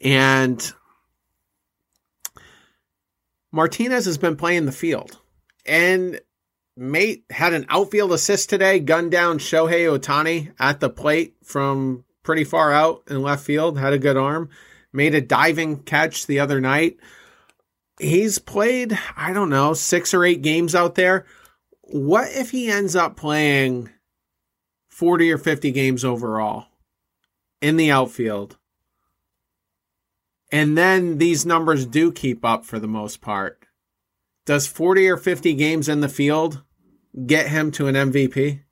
and 0.00 0.72
Martinez 3.52 4.04
has 4.04 4.18
been 4.18 4.36
playing 4.36 4.66
the 4.66 4.72
field. 4.72 5.18
And 5.64 6.20
Mate 6.76 7.24
had 7.30 7.54
an 7.54 7.66
outfield 7.70 8.12
assist 8.12 8.50
today, 8.50 8.80
gunned 8.80 9.10
down 9.10 9.38
Shohei 9.38 9.86
Ohtani 9.98 10.52
at 10.60 10.80
the 10.80 10.90
plate 10.90 11.34
from 11.42 12.04
pretty 12.22 12.44
far 12.44 12.72
out 12.72 13.02
in 13.08 13.22
left 13.22 13.44
field, 13.44 13.78
had 13.78 13.94
a 13.94 13.98
good 13.98 14.16
arm, 14.16 14.50
made 14.92 15.14
a 15.14 15.20
diving 15.20 15.78
catch 15.78 16.26
the 16.26 16.38
other 16.38 16.60
night. 16.60 16.98
He's 17.98 18.38
played, 18.38 18.98
I 19.16 19.32
don't 19.32 19.48
know, 19.48 19.72
six 19.72 20.12
or 20.12 20.22
eight 20.24 20.42
games 20.42 20.74
out 20.74 20.96
there. 20.96 21.24
What 21.80 22.28
if 22.30 22.50
he 22.50 22.68
ends 22.68 22.94
up 22.94 23.16
playing 23.16 23.88
40 24.90 25.32
or 25.32 25.38
50 25.38 25.70
games 25.70 26.04
overall 26.04 26.66
in 27.62 27.76
the 27.76 27.90
outfield? 27.90 28.58
And 30.56 30.74
then 30.78 31.18
these 31.18 31.44
numbers 31.44 31.84
do 31.84 32.10
keep 32.10 32.42
up 32.42 32.64
for 32.64 32.78
the 32.78 32.88
most 32.88 33.20
part. 33.20 33.66
Does 34.46 34.66
40 34.66 35.06
or 35.10 35.18
50 35.18 35.52
games 35.52 35.86
in 35.86 36.00
the 36.00 36.08
field 36.08 36.62
get 37.26 37.48
him 37.48 37.70
to 37.72 37.88
an 37.88 37.94
MVP? 37.94 38.62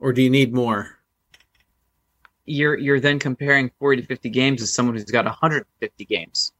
Or 0.00 0.12
do 0.12 0.20
you 0.20 0.28
need 0.28 0.52
more? 0.52 0.98
You're 2.46 2.76
you're 2.76 2.98
then 2.98 3.20
comparing 3.20 3.70
40 3.78 4.02
to 4.02 4.08
50 4.08 4.28
games 4.30 4.60
as 4.60 4.74
someone 4.74 4.96
who's 4.96 5.04
got 5.04 5.24
150 5.24 6.04
games. 6.04 6.50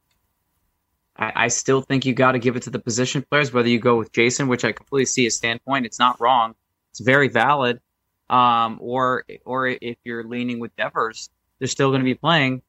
I, 1.17 1.33
I 1.35 1.47
still 1.49 1.81
think 1.81 2.05
you 2.05 2.13
got 2.13 2.31
to 2.31 2.39
give 2.39 2.55
it 2.55 2.63
to 2.63 2.69
the 2.69 2.79
position 2.79 3.25
players, 3.29 3.51
whether 3.51 3.67
you 3.67 3.79
go 3.79 3.97
with 3.97 4.13
Jason, 4.13 4.47
which 4.47 4.63
I 4.63 4.71
completely 4.71 5.03
see 5.03 5.25
his 5.25 5.35
standpoint. 5.35 5.85
It's 5.85 5.99
not 5.99 6.21
wrong. 6.21 6.55
It's 6.91 7.01
very 7.01 7.27
valid. 7.27 7.81
Um, 8.29 8.77
or 8.79 9.25
or 9.43 9.67
if 9.67 9.97
you're 10.05 10.23
leaning 10.23 10.59
with 10.59 10.73
Devers, 10.77 11.29
they're 11.59 11.67
still 11.67 11.89
going 11.89 11.99
to 11.99 12.05
be 12.05 12.15
playing 12.15 12.61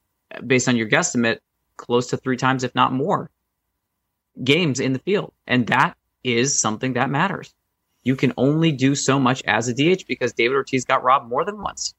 based 0.47 0.69
on 0.69 0.77
your 0.77 0.89
guesstimate 0.89 1.39
close 1.77 2.09
to 2.09 2.17
three 2.17 2.37
times, 2.37 2.65
if 2.65 2.75
not 2.75 2.93
more, 2.93 3.31
games 4.43 4.81
in 4.81 4.93
the 4.93 4.99
field, 5.01 5.33
and 5.47 5.67
that 5.69 5.97
is 6.25 6.59
something 6.59 6.95
that 6.95 7.11
matters. 7.11 7.55
You 8.05 8.17
can 8.17 8.33
only 8.37 8.73
do 8.73 8.95
so 8.95 9.19
much 9.19 9.43
as 9.45 9.69
a 9.69 9.75
DH 9.75 10.07
because 10.07 10.33
David 10.33 10.55
Ortiz 10.55 10.85
got 10.85 11.05
robbed 11.05 11.29
more 11.29 11.45
than 11.45 11.61
once. 11.61 11.95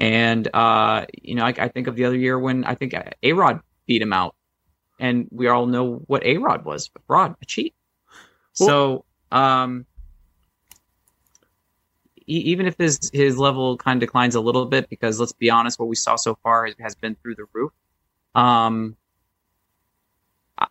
And 0.00 0.48
uh, 0.52 1.06
you 1.22 1.34
know, 1.36 1.44
I, 1.44 1.54
I, 1.56 1.68
think 1.68 1.86
of 1.86 1.94
the 1.94 2.06
other 2.06 2.16
year 2.16 2.36
when 2.38 2.64
I 2.64 2.74
think 2.74 2.94
A 3.22 3.32
Rod 3.32 3.60
beat 3.86 4.02
him 4.02 4.12
out, 4.12 4.34
and 4.98 5.28
we 5.30 5.46
all 5.46 5.66
know 5.66 6.02
what 6.06 6.24
A 6.24 6.38
Rod 6.38 6.64
was 6.64 6.90
a 6.96 7.00
fraud, 7.06 7.36
a 7.40 7.46
cheat. 7.46 7.74
Well, 8.58 8.68
so 8.68 9.04
um, 9.30 9.86
even 12.26 12.66
if 12.66 12.76
his 12.78 13.10
his 13.12 13.38
level 13.38 13.76
kind 13.76 14.02
of 14.02 14.06
declines 14.06 14.34
a 14.34 14.40
little 14.40 14.66
bit, 14.66 14.88
because 14.88 15.20
let's 15.20 15.32
be 15.32 15.50
honest, 15.50 15.78
what 15.78 15.88
we 15.88 15.96
saw 15.96 16.16
so 16.16 16.38
far 16.42 16.68
has 16.80 16.94
been 16.94 17.16
through 17.16 17.36
the 17.36 17.44
roof. 17.52 17.72
Um, 18.34 18.96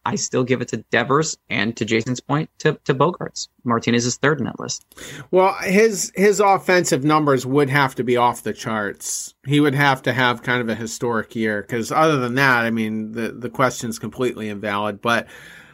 I 0.05 0.15
still 0.15 0.43
give 0.43 0.62
it 0.62 0.70
to 0.70 0.77
Devers 0.77 1.38
and 1.50 1.75
to 1.77 1.86
Jason's 1.86 2.20
point 2.20 2.50
to, 2.60 2.79
to 2.86 2.93
Bogaerts. 2.93 3.50
Martinez 3.63 4.05
is 4.05 4.17
third 4.17 4.39
in 4.39 4.46
that 4.46 4.60
list. 4.60 4.86
Well, 5.31 5.53
his 5.63 6.12
his 6.15 6.39
offensive 6.39 7.03
numbers 7.03 7.46
would 7.46 7.70
have 7.70 7.96
to 7.96 8.03
be 8.03 8.17
off 8.17 8.43
the 8.43 8.53
charts. 8.53 9.34
He 9.46 9.60
would 9.60 9.75
have 9.75 10.01
to 10.03 10.13
have 10.13 10.43
kind 10.43 10.62
of 10.62 10.70
a 10.70 10.75
historic 10.75 11.36
year 11.36 11.62
because 11.62 11.91
other 11.91 12.17
than 12.17 12.36
that, 12.36 12.65
I 12.65 12.72
mean, 12.72 13.13
the 13.13 13.29
the 13.29 13.50
question's 13.50 14.00
completely 14.00 14.50
invalid. 14.50 15.01
But 15.01 15.27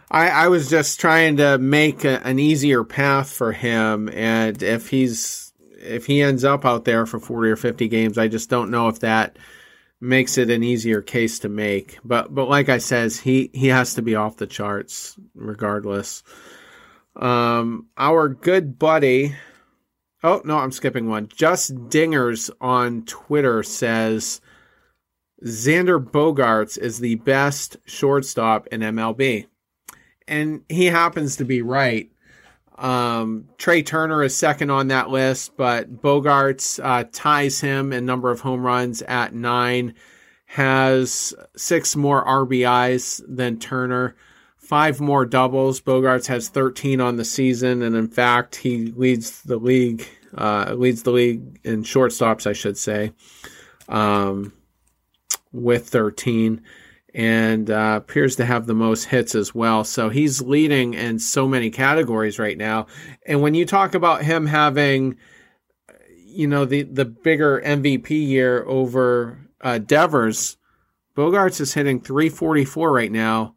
I, 0.09 0.29
I 0.29 0.47
was 0.47 0.69
just 0.69 0.99
trying 0.99 1.37
to 1.37 1.57
make 1.57 2.05
a, 2.05 2.25
an 2.25 2.39
easier 2.39 2.83
path 2.83 3.31
for 3.31 3.51
him, 3.51 4.09
and 4.09 4.61
if 4.63 4.89
he's 4.89 5.46
if 5.87 6.05
he 6.05 6.21
ends 6.21 6.43
up 6.43 6.65
out 6.65 6.85
there 6.85 7.05
for 7.05 7.19
forty 7.19 7.49
or 7.49 7.55
fifty 7.55 7.87
games, 7.87 8.17
I 8.17 8.27
just 8.27 8.49
don't 8.49 8.71
know 8.71 8.87
if 8.87 8.99
that 8.99 9.37
makes 9.99 10.37
it 10.37 10.49
an 10.49 10.63
easier 10.63 11.01
case 11.01 11.39
to 11.39 11.49
make. 11.49 11.97
But 12.03 12.33
but 12.33 12.49
like 12.49 12.69
I 12.69 12.77
says, 12.77 13.19
he 13.19 13.49
he 13.53 13.67
has 13.67 13.95
to 13.95 14.01
be 14.01 14.15
off 14.15 14.37
the 14.37 14.47
charts 14.47 15.17
regardless. 15.35 16.23
Um, 17.15 17.87
our 17.97 18.29
good 18.29 18.77
buddy. 18.77 19.35
Oh 20.23 20.41
no, 20.45 20.57
I'm 20.57 20.71
skipping 20.71 21.09
one. 21.09 21.27
Just 21.35 21.75
Dingers 21.75 22.49
on 22.61 23.05
Twitter 23.05 23.63
says 23.63 24.41
Xander 25.43 26.03
Bogaerts 26.03 26.77
is 26.77 26.99
the 26.99 27.15
best 27.15 27.77
shortstop 27.85 28.67
in 28.67 28.81
MLB, 28.81 29.47
and 30.27 30.63
he 30.69 30.85
happens 30.85 31.37
to 31.37 31.45
be 31.45 31.61
right. 31.61 32.11
Um, 32.77 33.49
Trea 33.57 33.81
Turner 33.81 34.23
is 34.23 34.35
second 34.35 34.69
on 34.69 34.87
that 34.87 35.09
list, 35.09 35.57
but 35.57 36.01
Bogaerts 36.01 36.79
uh, 36.83 37.05
ties 37.11 37.59
him 37.59 37.91
in 37.91 38.05
number 38.05 38.29
of 38.29 38.41
home 38.41 38.63
runs 38.63 39.01
at 39.03 39.33
nine, 39.33 39.95
has 40.45 41.33
six 41.55 41.95
more 41.95 42.23
RBIs 42.23 43.23
than 43.27 43.57
Turner, 43.57 44.15
five 44.57 45.01
more 45.01 45.25
doubles. 45.25 45.81
Bogaerts 45.81 46.27
has 46.27 46.49
13 46.49 47.01
on 47.01 47.15
the 47.15 47.25
season, 47.25 47.81
and 47.81 47.95
in 47.95 48.07
fact, 48.07 48.57
he 48.57 48.91
leads 48.91 49.41
the 49.41 49.57
league, 49.57 50.07
uh, 50.37 50.73
leads 50.77 51.03
the 51.03 51.11
league 51.11 51.59
in 51.63 51.83
shortstops, 51.83 52.45
I 52.45 52.53
should 52.53 52.77
say, 52.77 53.11
um, 53.89 54.53
with 55.51 55.89
13 55.89 56.61
and 57.13 57.69
uh, 57.69 57.99
appears 58.01 58.35
to 58.35 58.45
have 58.45 58.65
the 58.65 58.73
most 58.73 59.05
hits 59.05 59.33
as 59.33 59.55
well. 59.55 59.83
So 59.83 60.09
he's 60.09 60.41
leading 60.41 60.93
in 60.93 61.19
so 61.19 61.47
many 61.47 61.69
categories 61.69 62.37
right 62.37 62.57
now. 62.57 62.87
And 63.25 63.41
when 63.41 63.53
you 63.53 63.65
talk 63.65 63.95
about 63.95 64.23
him 64.23 64.45
having, 64.47 65.17
you 66.25 66.47
know, 66.47 66.65
the 66.65 66.83
the 66.83 67.05
bigger 67.05 67.61
MVP 67.65 68.09
year 68.09 68.63
over 68.67 69.49
uh, 69.61 69.79
Devers, 69.79 70.57
Bogaerts 71.15 71.61
is 71.61 71.73
hitting 71.73 72.01
344 72.01 72.91
right 72.91 73.11
now 73.11 73.55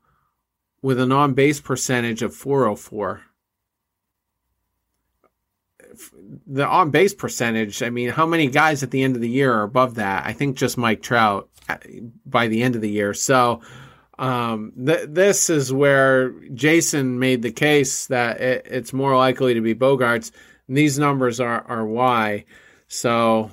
with 0.82 0.98
an 0.98 1.12
on 1.12 1.34
base 1.34 1.60
percentage 1.60 2.22
of 2.22 2.34
404 2.34 3.22
the 6.46 6.66
on 6.66 6.90
base 6.90 7.14
percentage, 7.14 7.82
I 7.82 7.90
mean, 7.90 8.10
how 8.10 8.26
many 8.26 8.48
guys 8.48 8.82
at 8.82 8.90
the 8.90 9.02
end 9.02 9.16
of 9.16 9.22
the 9.22 9.28
year 9.28 9.52
are 9.52 9.62
above 9.62 9.96
that? 9.96 10.24
I 10.26 10.32
think 10.32 10.56
just 10.56 10.78
Mike 10.78 11.02
Trout 11.02 11.48
by 12.26 12.48
the 12.48 12.62
end 12.62 12.74
of 12.76 12.80
the 12.80 12.90
year. 12.90 13.14
So 13.14 13.60
um, 14.18 14.72
th- 14.76 15.08
this 15.08 15.48
is 15.48 15.72
where 15.72 16.30
Jason 16.52 17.18
made 17.18 17.42
the 17.42 17.52
case 17.52 18.06
that 18.06 18.40
it, 18.40 18.66
it's 18.70 18.92
more 18.92 19.16
likely 19.16 19.54
to 19.54 19.60
be 19.60 19.74
Bogaerts. 19.74 20.30
these 20.68 20.98
numbers 20.98 21.40
are, 21.40 21.64
are 21.66 21.86
why. 21.86 22.44
So 22.86 23.50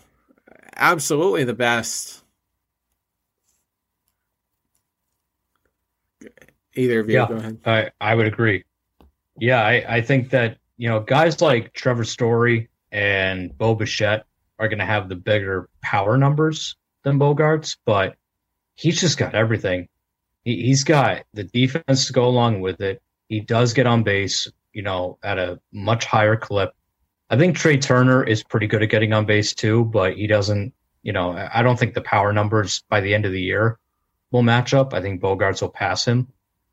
absolutely 0.75 1.43
the 1.43 1.53
best. 1.53 2.24
Either 6.75 7.00
of 7.00 7.09
you, 7.09 7.15
yeah, 7.15 7.27
go 7.27 7.36
ahead. 7.36 7.57
I, 7.65 7.89
I 8.00 8.13
would 8.13 8.27
agree. 8.27 8.63
Yeah, 9.39 9.62
I, 9.63 9.83
I 9.88 10.01
think 10.01 10.29
that, 10.31 10.57
you 10.77 10.89
know, 10.89 11.00
guys 11.00 11.41
like 11.41 11.74
Trevor 11.74 12.03
Story 12.03 12.69
and 12.91 13.57
Bo 13.57 13.74
Bichette 13.74 14.25
are 14.59 14.67
going 14.67 14.79
to 14.79 14.86
have 14.86 15.09
the 15.09 15.15
bigger 15.15 15.69
power 15.81 16.17
numbers 16.17 16.75
than 17.08 17.20
Bogaerts, 17.20 17.78
but 17.86 18.16
he's 18.76 19.00
just 19.00 19.18
got 19.18 19.34
everything. 19.34 19.88
He, 20.44 20.70
has 20.70 20.84
got 20.84 21.24
the 21.34 21.44
defense 21.44 22.08
to 22.08 22.14
go 22.14 22.26
along 22.26 22.62
with 22.62 22.82
it. 22.82 23.02
He 23.28 23.40
does 23.42 23.74
get 23.74 23.88
on 23.88 24.04
base, 24.04 24.48
you 24.72 24.82
know, 24.82 25.18
at 25.24 25.40
a 25.40 25.60
much 25.72 26.06
higher 26.06 26.36
clip. 26.36 26.74
I 27.30 27.38
think 27.38 27.58
Trea 27.58 27.78
Turner 27.78 28.24
is 28.24 28.44
pretty 28.44 28.68
good 28.68 28.84
at 28.84 28.90
getting 28.90 29.14
on 29.14 29.26
base 29.26 29.54
too, 29.54 29.84
but 29.84 30.16
he 30.16 30.28
doesn't, 30.28 30.74
you 31.04 31.12
know, 31.12 31.32
I 31.32 31.64
don't 31.64 31.78
think 31.78 31.94
the 31.94 32.02
power 32.02 32.32
numbers 32.32 32.84
by 32.90 33.02
the 33.02 33.14
end 33.14 33.26
of 33.26 33.32
the 33.32 33.42
year 33.42 33.80
will 34.32 34.44
match 34.44 34.74
up. 34.74 34.94
I 34.94 35.02
think 35.02 35.22
Bogaerts 35.22 35.62
will 35.62 35.70
pass 35.70 36.06
him. 36.06 36.28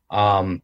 Um, 0.09 0.61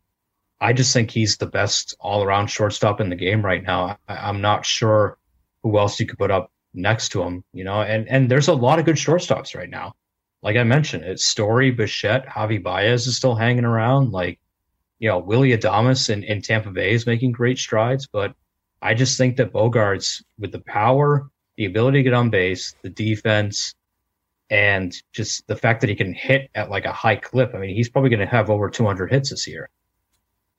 I 0.60 0.74
just 0.74 0.94
think 0.94 1.12
he's 1.12 1.38
the 1.38 1.48
best 1.48 1.96
all 2.00 2.24
around 2.24 2.48
shortstop 2.48 3.01
in 3.01 3.10
the 3.10 3.16
game 3.16 3.44
right 3.44 3.63
now. 3.63 3.98
I, 4.08 4.30
am 4.30 4.42
not 4.42 4.66
sure 4.66 5.18
who 5.63 5.78
else 5.78 6.00
you 6.00 6.06
could 6.06 6.20
put 6.20 6.32
up 6.32 6.50
next 6.74 7.10
to 7.10 7.22
him, 7.22 7.44
you 7.54 7.63
know, 7.63 7.82
and, 7.82 8.08
and 8.08 8.30
there's 8.30 8.48
a 8.48 8.54
lot 8.54 8.80
of 8.80 8.86
good 8.86 8.96
shortstops 8.96 9.56
right 9.56 9.70
now. 9.70 9.94
Like 10.42 10.58
I 10.58 10.63
mentioned, 10.63 11.04
it's 11.04 11.25
Story, 11.25 11.72
Bichette, 11.72 12.25
Javi 12.25 12.62
Baez 12.62 13.06
is 13.08 13.18
still 13.18 13.36
hanging 13.36 13.66
around. 13.66 14.12
Like, 14.12 14.40
you 15.00 15.08
know, 15.10 15.20
Willy 15.20 15.56
Adames 15.56 16.10
in, 16.10 16.24
in 16.24 16.42
Tampa 16.42 16.72
Bay 16.72 16.94
is 16.94 17.06
making 17.06 17.32
great 17.32 17.60
strides, 17.60 18.08
but 18.08 18.34
I 18.82 18.94
just 18.94 19.18
think 19.18 19.38
that 19.38 19.54
Bogaerts 19.54 20.24
with 20.40 20.51
the 20.51 20.62
power, 20.62 21.30
the 21.58 21.66
ability 21.66 22.00
to 22.00 22.04
get 22.04 22.13
on 22.13 22.30
base, 22.30 22.75
the 22.82 22.90
defense, 22.90 23.75
and 24.50 24.94
just 25.13 25.46
the 25.48 25.56
fact 25.56 25.82
that 25.82 25.90
he 25.90 25.96
can 25.96 26.13
hit 26.13 26.50
at 26.56 26.70
like 26.70 26.86
a 26.86 26.92
high 26.92 27.16
clip. 27.16 27.54
I 27.54 27.60
mean, 27.60 27.75
he's 27.75 27.90
probably 27.90 28.10
going 28.10 28.20
to 28.20 28.25
have 28.25 28.50
over 28.50 28.70
200 28.70 29.12
hits 29.12 29.30
this 29.30 29.48
year. 29.48 29.70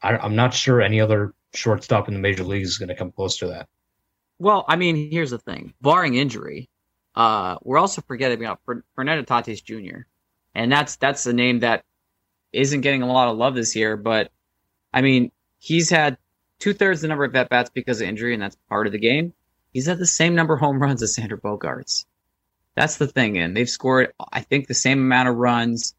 I, 0.03 0.25
am 0.25 0.37
not 0.37 0.55
sure 0.55 0.81
any 0.81 1.01
other 1.01 1.35
shortstop 1.55 2.09
in 2.09 2.15
the 2.15 2.21
major 2.21 2.45
leagues 2.45 2.71
is 2.71 2.79
going 2.79 2.89
to 2.89 2.95
come 2.95 3.13
close 3.13 3.37
to 3.39 3.49
that. 3.49 3.69
Well, 4.43 4.65
I 4.67 4.75
mean, 4.75 5.09
here's 5.13 5.31
the 5.31 5.39
thing: 5.39 5.73
barring 5.81 6.17
injury, 6.17 6.69
uh, 7.15 7.59
we're 7.63 7.79
also 7.79 8.03
forgetting 8.03 8.45
about 8.45 8.59
Fernando 8.97 9.23
Tatis 9.23 9.63
Jr. 9.63 10.01
And 10.53 10.73
that's 10.73 10.97
that's 10.97 11.25
a 11.27 11.33
name 11.33 11.61
that 11.61 11.85
isn't 12.53 12.81
getting 12.81 13.03
a 13.03 13.07
lot 13.07 13.29
of 13.29 13.37
love 13.37 13.55
this 13.55 13.77
year. 13.77 13.97
But 13.97 14.33
I 14.93 15.01
mean, 15.01 15.31
he's 15.61 15.91
had 15.91 16.19
two 16.59 16.75
thirds 16.75 17.03
the 17.03 17.09
number 17.09 17.23
of 17.23 17.37
at 17.37 17.51
bats 17.51 17.71
because 17.71 18.01
of 18.01 18.09
injury, 18.09 18.35
and 18.35 18.43
that's 18.43 18.57
part 18.69 18.89
of 18.89 18.93
the 18.93 18.99
game. 18.99 19.33
He's 19.73 19.87
had 19.87 19.99
the 19.99 20.07
same 20.07 20.35
number 20.35 20.55
of 20.55 20.61
home 20.61 20.83
runs 20.83 21.05
as 21.05 21.17
Xander 21.17 21.41
Bogaerts. 21.41 22.05
That's 22.75 22.97
the 22.97 23.07
thing, 23.07 23.39
and 23.39 23.57
they've 23.57 23.71
scored, 23.71 24.13
I 24.33 24.41
think, 24.41 24.67
the 24.67 24.75
same 24.75 24.99
amount 24.99 25.29
of 25.29 25.37
runs. 25.37 25.95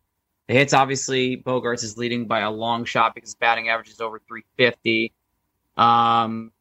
The 0.47 0.55
hits, 0.55 0.73
obviously, 0.73 1.37
Bogaerts 1.37 1.85
is 1.85 1.97
leading 1.97 2.27
by 2.27 2.41
a 2.41 2.51
long 2.51 2.83
shot 2.83 3.15
because 3.15 3.35
batting 3.35 3.69
average 3.69 3.89
is 3.89 4.01
over 4.01 4.19
350. 4.19 5.13
Um, 5.77 6.51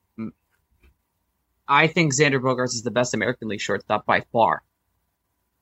I 1.73 1.87
think 1.87 2.13
Xander 2.13 2.39
Bogaerts 2.39 2.75
is 2.75 2.83
the 2.83 2.91
best 2.91 3.15
American 3.15 3.49
League 3.49 3.63
shortstop 3.63 4.05
by 4.05 4.21
far. 4.31 4.63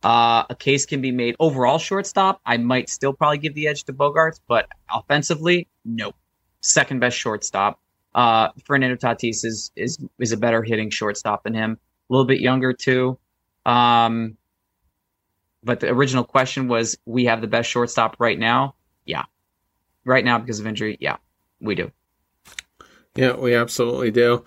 Uh, 0.03 0.43
a 0.51 0.57
case 0.57 0.85
can 0.85 1.01
be 1.01 1.13
made 1.13 1.37
overall 1.39 1.79
shortstop. 1.79 2.41
I 2.45 2.57
might 2.57 2.91
still 2.91 3.13
probably 3.13 3.39
give 3.39 3.55
the 3.55 3.69
edge 3.69 3.85
to 3.85 3.93
Bogaerts, 3.93 4.41
but 4.49 4.67
offensively, 4.93 5.69
nope. 5.85 6.17
Second 6.63 6.99
best 6.99 7.17
shortstop. 7.17 7.79
Uh, 8.13 8.49
Fernando 8.65 8.97
Tatis 8.97 9.45
is 9.45 9.71
is 9.77 10.05
is 10.19 10.33
a 10.33 10.37
better 10.37 10.65
hitting 10.65 10.91
shortstop 10.91 11.45
than 11.45 11.55
him. 11.55 11.79
A 11.79 12.13
little 12.13 12.27
bit 12.27 12.41
younger 12.41 12.73
too. 12.73 13.17
Um, 13.65 14.37
but 15.63 15.79
the 15.79 15.91
original 15.91 16.25
question 16.25 16.67
was, 16.67 16.99
we 17.07 17.27
have 17.27 17.41
the 17.41 17.47
best 17.47 17.71
shortstop 17.71 18.17
right 18.19 18.39
now. 18.39 18.75
Yeah, 19.05 19.27
right 20.05 20.25
now 20.25 20.39
because 20.39 20.59
of 20.59 20.67
injury. 20.67 20.97
Yeah, 20.99 21.19
we 21.61 21.77
do. 21.77 21.93
Yeah, 23.15 23.37
we 23.37 23.55
absolutely 23.55 24.11
do. 24.11 24.45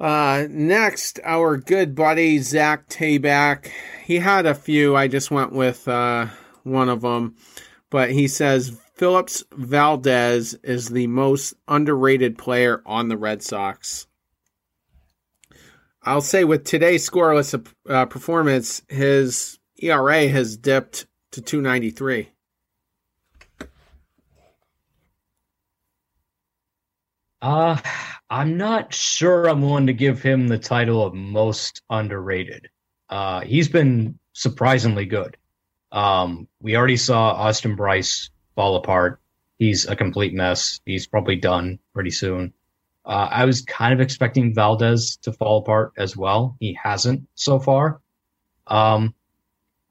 Uh, 0.00 0.46
next, 0.50 1.20
our 1.24 1.56
good 1.56 1.94
buddy 1.94 2.38
Zach 2.38 2.88
Tabak. 2.88 3.70
He 4.04 4.16
had 4.16 4.44
a 4.44 4.54
few. 4.54 4.96
I 4.96 5.08
just 5.08 5.30
went 5.30 5.52
with 5.52 5.86
uh, 5.86 6.26
one 6.64 6.88
of 6.88 7.02
them, 7.02 7.36
but 7.90 8.10
he 8.10 8.26
says 8.26 8.78
Phillips 8.94 9.44
Valdez 9.52 10.54
is 10.62 10.88
the 10.88 11.06
most 11.06 11.54
underrated 11.68 12.36
player 12.38 12.82
on 12.84 13.08
the 13.08 13.16
Red 13.16 13.42
Sox. 13.42 14.06
I'll 16.02 16.20
say 16.20 16.44
with 16.44 16.64
today's 16.64 17.08
scoreless 17.08 17.66
uh, 17.88 18.06
performance, 18.06 18.82
his 18.88 19.58
ERA 19.78 20.28
has 20.28 20.56
dipped 20.56 21.06
to 21.32 21.40
293. 21.40 22.30
Uh, 27.40 27.78
I'm 28.34 28.56
not 28.56 28.92
sure 28.92 29.48
I'm 29.48 29.62
willing 29.62 29.86
to 29.86 29.92
give 29.92 30.20
him 30.20 30.48
the 30.48 30.58
title 30.58 31.06
of 31.06 31.14
most 31.14 31.82
underrated. 31.88 32.68
Uh, 33.08 33.42
he's 33.42 33.68
been 33.68 34.18
surprisingly 34.32 35.04
good. 35.04 35.36
Um, 35.92 36.48
we 36.60 36.76
already 36.76 36.96
saw 36.96 37.30
Austin 37.30 37.76
Brice 37.76 38.30
fall 38.56 38.74
apart. 38.74 39.20
He's 39.60 39.86
a 39.86 39.94
complete 39.94 40.34
mess. 40.34 40.80
He's 40.84 41.06
probably 41.06 41.36
done 41.36 41.78
pretty 41.94 42.10
soon. 42.10 42.52
Uh, 43.06 43.28
I 43.30 43.44
was 43.44 43.60
kind 43.62 43.94
of 43.94 44.00
expecting 44.00 44.52
Valdez 44.52 45.16
to 45.18 45.32
fall 45.32 45.58
apart 45.58 45.92
as 45.96 46.16
well. 46.16 46.56
He 46.58 46.76
hasn't 46.82 47.28
so 47.36 47.60
far. 47.60 48.00
Um, 48.66 49.14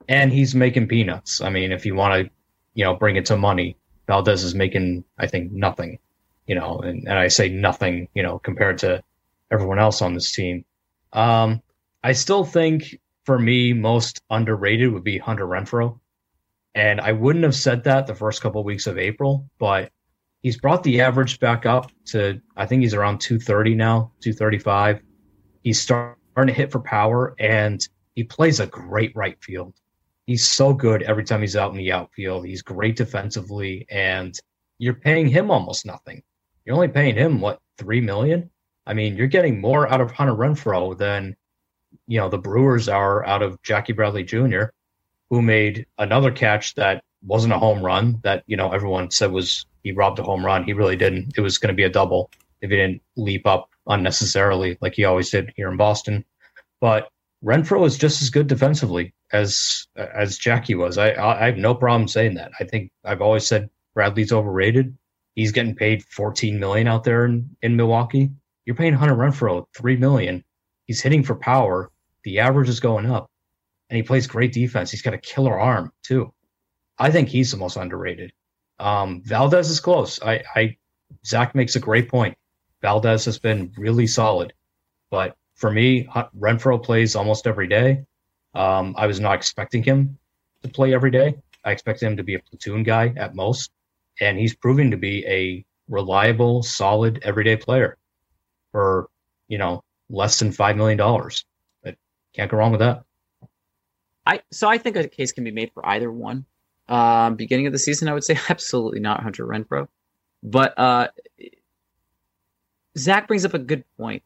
and 0.10 0.34
he's 0.34 0.54
making 0.54 0.90
peanuts. 0.90 1.40
I 1.40 1.50
mean, 1.50 1.72
if 1.72 1.86
you 1.86 1.96
want 1.96 2.26
to, 2.26 2.32
you 2.74 2.84
know, 2.84 2.96
bring 2.96 3.16
it 3.16 3.28
to 3.28 3.38
money, 3.38 3.78
Valdez 4.06 4.44
is 4.44 4.54
making, 4.54 5.06
I 5.18 5.28
think, 5.28 5.54
nothing, 5.54 6.00
you 6.48 6.56
know, 6.56 6.80
and, 6.80 7.08
and 7.08 7.18
I 7.18 7.28
say 7.28 7.50
nothing, 7.50 8.08
you 8.14 8.24
know, 8.24 8.40
compared 8.40 8.80
to 8.80 9.04
everyone 9.52 9.80
else 9.80 10.02
on 10.02 10.14
this 10.14 10.32
team. 10.34 10.66
Um, 11.12 11.62
I 12.04 12.14
still 12.14 12.44
think 12.44 13.00
for 13.26 13.38
me, 13.38 13.74
most 13.74 14.22
underrated 14.30 14.92
would 14.92 15.04
be 15.04 15.18
Hunter 15.18 15.48
Renfroe. 15.48 16.00
And 16.76 17.00
I 17.00 17.12
wouldn't 17.12 17.44
have 17.44 17.56
said 17.56 17.84
that 17.84 18.08
the 18.08 18.16
first 18.16 18.42
couple 18.42 18.62
of 18.62 18.66
weeks 18.66 18.88
of 18.88 18.98
April, 18.98 19.48
but 19.60 19.92
he's 20.42 20.58
brought 20.58 20.84
the 20.84 21.02
average 21.02 21.40
back 21.40 21.66
up 21.66 21.92
to, 22.08 22.42
I 22.58 22.66
think 22.66 22.82
he's 22.82 22.96
around 22.96 23.20
230 23.22 23.76
now, 23.76 24.12
235. 24.22 25.02
He's 25.62 25.80
starting 25.80 26.18
to 26.48 26.52
hit 26.52 26.72
for 26.72 26.80
power 26.80 27.36
and 27.40 27.88
he 28.16 28.24
plays 28.24 28.60
a 28.60 28.68
great 28.68 29.16
right 29.16 29.42
field 29.42 29.76
he's 30.26 30.48
so 30.48 30.74
good 30.74 31.04
every 31.04 31.24
time 31.24 31.42
he's 31.42 31.56
out 31.56 31.72
in 31.72 31.78
the 31.78 31.92
outfield. 31.92 32.46
He's 32.46 32.62
great 32.62 32.96
defensively, 32.96 33.86
and 33.90 34.38
you're 34.78 34.94
paying 34.94 35.28
him 35.28 35.52
almost 35.52 35.86
nothing. 35.86 36.24
You're 36.66 36.76
only 36.76 36.88
paying 36.88 37.16
him 37.16 37.42
what 37.42 37.60
three 37.78 38.02
million. 38.02 38.50
I 38.86 38.94
mean, 38.94 39.16
you're 39.16 39.28
getting 39.28 39.62
more 39.62 39.88
out 39.88 40.02
of 40.02 40.12
Hunter 40.12 40.34
Renfroe 40.34 40.98
than 40.98 41.36
you 42.08 42.20
know 42.20 42.30
the 42.30 42.38
Brewers 42.38 42.90
are 42.90 43.26
out 43.26 43.42
of 43.42 43.62
Jackie 43.64 43.94
Bradley 43.94 44.24
Jr., 44.24 44.66
who 45.30 45.42
made 45.42 45.86
another 45.98 46.32
catch 46.32 46.76
that 46.76 47.04
wasn't 47.26 47.54
a 47.54 47.60
home 47.60 47.84
run 47.84 48.20
that 48.24 48.44
you 48.48 48.58
know 48.58 48.72
everyone 48.72 49.12
said 49.12 49.32
was 49.32 49.66
he 49.84 49.92
robbed 49.92 50.20
a 50.20 50.24
home 50.24 50.46
run. 50.46 50.64
He 50.64 50.74
really 50.74 50.96
didn't. 50.96 51.34
It 51.38 51.42
was 51.42 51.58
going 51.58 51.74
to 51.74 51.76
be 51.76 51.84
a 51.84 51.90
double 51.90 52.30
if 52.62 52.70
he 52.70 52.78
didn't 52.78 53.02
leap 53.16 53.46
up 53.46 53.70
unnecessarily 53.88 54.78
like 54.82 54.96
he 54.96 55.06
always 55.06 55.30
did 55.30 55.52
here 55.56 55.70
in 55.70 55.78
Boston. 55.78 56.24
But 56.80 57.10
Renfroe 57.44 57.86
is 57.86 57.98
just 57.98 58.22
as 58.22 58.30
good 58.30 58.48
defensively 58.48 59.14
as 59.32 59.88
as 59.96 60.38
Jackie 60.38 60.76
was. 60.76 60.98
I 60.98 61.14
I 61.14 61.46
have 61.46 61.58
no 61.58 61.76
problem 61.76 62.08
saying 62.08 62.36
that. 62.36 62.52
I 62.60 62.64
think 62.64 62.92
I've 63.04 63.22
always 63.22 63.48
said 63.48 63.70
Bradley's 63.94 64.32
overrated. 64.32 64.98
He's 65.36 65.52
getting 65.52 65.76
paid 65.76 66.04
14 66.04 66.60
million 66.60 66.88
out 66.88 67.04
there 67.04 67.26
in, 67.26 67.56
in 67.62 67.76
Milwaukee. 67.76 68.32
You're 68.66 68.76
paying 68.76 68.94
Hunter 68.94 69.16
Renfroe 69.16 69.66
three 69.76 69.98
million. 69.98 70.44
He's 70.86 71.02
hitting 71.02 71.24
for 71.24 71.36
power. 71.36 71.92
The 72.24 72.40
average 72.40 72.70
is 72.70 72.80
going 72.80 73.10
up, 73.10 73.30
and 73.90 73.98
he 73.98 74.04
plays 74.04 74.28
great 74.28 74.54
defense. 74.54 74.92
He's 74.92 75.02
got 75.02 75.14
a 75.14 75.18
killer 75.18 75.60
arm 75.60 75.92
too. 76.04 76.34
I 76.98 77.12
think 77.12 77.30
he's 77.30 77.52
the 77.52 77.58
most 77.58 77.76
underrated. 77.76 78.32
Um, 78.80 79.22
Valdez 79.24 79.70
is 79.70 79.80
close. 79.80 80.22
I, 80.22 80.44
I 80.56 80.78
Zach 81.26 81.56
makes 81.56 81.76
a 81.76 81.80
great 81.80 82.10
point. 82.10 82.38
Valdez 82.82 83.26
has 83.26 83.40
been 83.40 83.74
really 83.78 84.08
solid, 84.08 84.54
but 85.10 85.36
for 85.56 85.72
me, 85.72 86.06
Renfroe 86.38 86.84
plays 86.84 87.16
almost 87.16 87.48
every 87.48 87.68
day. 87.68 88.06
Um, 88.54 88.96
I 88.98 89.08
was 89.08 89.20
not 89.20 89.36
expecting 89.36 89.84
him 89.84 90.18
to 90.64 90.70
play 90.70 90.94
every 90.94 91.12
day. 91.12 91.36
I 91.64 91.72
expected 91.72 92.06
him 92.06 92.18
to 92.18 92.24
be 92.24 92.36
a 92.36 92.40
platoon 92.40 92.84
guy 92.84 93.14
at 93.16 93.36
most, 93.36 93.72
and 94.20 94.38
he's 94.38 94.56
proving 94.56 94.92
to 94.92 94.98
be 94.98 95.26
a 95.26 95.66
reliable, 95.88 96.64
solid, 96.64 97.20
everyday 97.24 97.58
player 97.58 97.98
for 98.72 99.10
you 99.48 99.58
know 99.58 99.84
less 100.10 100.40
than 100.40 100.52
five 100.52 100.76
million 100.78 100.98
dollars. 100.98 101.46
But 101.84 101.96
can't 102.36 102.50
go 102.50 102.58
wrong 102.58 102.72
with 102.72 102.82
that. 102.82 103.04
I 104.26 104.42
so 104.52 104.70
I 104.70 104.78
think 104.78 104.96
a 104.96 105.08
case 105.08 105.32
can 105.32 105.44
be 105.44 105.52
made 105.52 105.72
for 105.74 105.86
either 105.86 106.12
one. 106.12 106.46
Um, 106.88 107.36
beginning 107.36 107.68
of 107.68 107.74
the 107.74 107.80
season, 107.80 108.08
I 108.08 108.14
would 108.14 108.24
say 108.24 108.38
absolutely 108.50 109.00
not 109.00 109.24
Hunter 109.24 109.46
Renfroe, 109.46 109.88
but 110.42 110.78
uh, 110.78 111.08
Zach 112.98 113.28
brings 113.28 113.46
up 113.46 113.54
a 113.54 113.60
good 113.60 113.84
point 113.98 114.24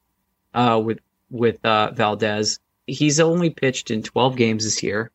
uh, 0.53 0.81
with 0.83 0.99
with 1.29 1.63
uh, 1.65 1.91
Valdez. 1.91 2.59
He's 2.85 3.19
only 3.19 3.49
pitched 3.49 3.91
in 3.91 4.01
12 4.01 4.37
games 4.37 4.63
this 4.63 4.81
year. 4.81 5.11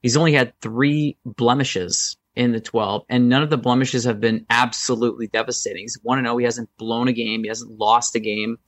He's 0.00 0.16
only 0.16 0.32
had 0.32 0.58
three 0.60 1.16
blemishes 1.24 2.16
in 2.36 2.52
the 2.52 2.60
12, 2.60 3.04
and 3.08 3.28
none 3.28 3.42
of 3.42 3.50
the 3.50 3.56
blemishes 3.56 4.04
have 4.04 4.20
been 4.20 4.44
absolutely 4.50 5.26
devastating. 5.28 5.82
He's 5.82 5.98
1 6.02 6.22
0. 6.22 6.36
He 6.36 6.44
hasn't 6.44 6.68
blown 6.76 7.08
a 7.08 7.12
game. 7.12 7.42
He 7.42 7.48
hasn't 7.48 7.78
lost 7.78 8.14
a 8.14 8.20
game. 8.20 8.58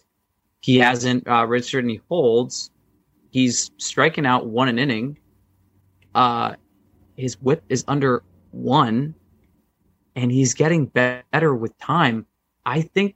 He 0.61 0.79
hasn't 0.79 1.29
uh, 1.29 1.47
registered 1.47 1.85
any 1.85 2.01
holds. 2.09 2.71
He's 3.31 3.71
striking 3.77 4.27
out 4.27 4.47
one 4.47 4.69
an 4.69 4.79
inning. 4.79 5.19
Uh, 6.15 6.55
his 7.17 7.41
whip 7.41 7.63
is 7.69 7.85
under 7.87 8.25
one, 8.51 9.15
and 10.17 10.33
he's 10.33 10.55
getting 10.55 10.87
better 10.87 11.55
with 11.55 11.79
time. 11.79 12.27
I 12.65 12.81
think 12.81 13.15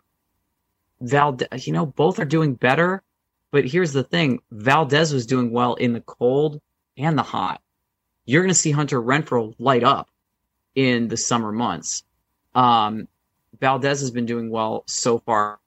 Valdez, 1.00 1.66
you 1.66 1.72
know, 1.72 1.86
both 1.86 2.18
are 2.18 2.24
doing 2.24 2.54
better. 2.54 3.02
But 3.50 3.66
here's 3.66 3.92
the 3.92 4.04
thing 4.04 4.40
Valdez 4.50 5.12
was 5.12 5.26
doing 5.26 5.50
well 5.50 5.74
in 5.74 5.92
the 5.92 6.00
cold 6.00 6.60
and 6.96 7.18
the 7.18 7.22
hot. 7.22 7.60
You're 8.24 8.42
going 8.42 8.50
to 8.50 8.54
see 8.54 8.70
Hunter 8.70 9.00
Renfroe 9.00 9.54
light 9.58 9.82
up 9.82 10.08
in 10.74 11.08
the 11.08 11.16
summer 11.16 11.52
months. 11.52 12.04
Um, 12.54 13.08
Valdez 13.60 14.00
has 14.00 14.10
been 14.10 14.26
doing 14.26 14.50
well 14.50 14.84
so 14.86 15.18
far, 15.18 15.60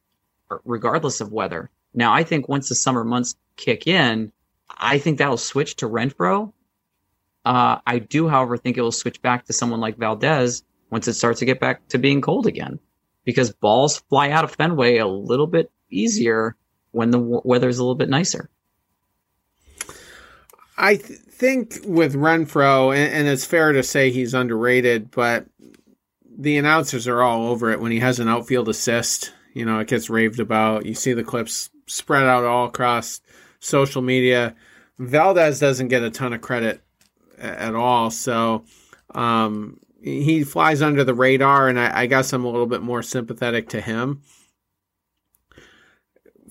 regardless 0.64 1.22
of 1.22 1.32
weather. 1.32 1.70
Now, 1.94 2.14
I 2.14 2.24
think 2.24 2.50
once 2.50 2.70
the 2.70 2.76
summer 2.76 3.04
months 3.04 3.36
kick 3.56 3.88
in, 3.88 4.32
I 4.70 4.98
think 4.98 5.18
that'll 5.18 5.38
switch 5.38 5.78
to 5.78 5.88
Renfroe. 5.88 6.52
Uh, 7.46 7.78
I 7.86 8.00
do, 8.00 8.28
however, 8.28 8.58
think 8.58 8.78
it 8.78 8.82
will 8.82 8.92
switch 8.92 9.22
back 9.22 9.46
to 9.46 9.54
someone 9.54 9.80
like 9.80 9.98
Valdez 9.98 10.64
once 10.90 11.08
it 11.08 11.14
starts 11.14 11.40
to 11.40 11.46
get 11.46 11.60
back 11.60 11.88
to 11.90 11.98
being 11.98 12.22
cold 12.22 12.48
again, 12.48 12.80
because 13.24 13.52
balls 13.52 13.98
fly 14.10 14.32
out 14.32 14.44
of 14.44 14.56
Fenway 14.56 14.98
a 14.98 15.08
little 15.08 15.48
bit 15.48 15.72
easier 15.90 16.56
when 16.92 17.12
the 17.12 17.20
weather's 17.20 17.78
a 17.78 17.84
little 17.84 17.96
bit 17.96 18.10
nicer. 18.10 18.50
I 20.78 20.98
th- 20.98 21.20
think 21.20 21.80
with 21.86 22.16
Renfroe, 22.16 22.96
and, 22.96 23.14
and, 23.14 23.28
it's 23.28 23.46
fair 23.46 23.72
to 23.72 23.84
say 23.84 24.12
he's 24.12 24.34
underrated, 24.34 25.12
but 25.12 25.46
the 26.38 26.58
announcers 26.58 27.08
are 27.08 27.22
all 27.22 27.48
over 27.48 27.72
it 27.72 27.80
when 27.80 27.92
he 27.92 28.00
has 28.00 28.20
an 28.20 28.28
outfield 28.28 28.68
assist. 28.68 29.34
You 29.54 29.66
know, 29.66 29.80
it 29.80 29.88
gets 29.88 30.10
raved 30.10 30.40
about. 30.40 30.86
You 30.86 30.94
see 30.94 31.14
the 31.14 31.24
clips 31.24 31.70
spread 31.88 32.24
out 32.24 32.44
all 32.44 32.66
across 32.66 33.22
social 33.60 34.02
media. 34.02 34.56
Valdez 35.00 35.60
doesn't 35.60 35.88
get 35.88 36.04
a 36.04 36.10
ton 36.10 36.34
of 36.34 36.42
credit 36.42 36.82
at 37.38 37.76
all, 37.76 38.12
so 38.12 38.66
um, 39.14 39.80
he 40.02 40.44
flies 40.44 40.82
under 40.82 41.04
the 41.04 41.14
radar, 41.14 41.70
and 41.70 41.80
I, 41.80 42.02
I 42.02 42.06
guess 42.06 42.34
I'm 42.34 42.44
a 42.46 42.50
little 42.50 42.66
bit 42.66 42.82
more 42.82 43.02
sympathetic 43.02 43.70
to 43.70 43.82
him 43.82 44.22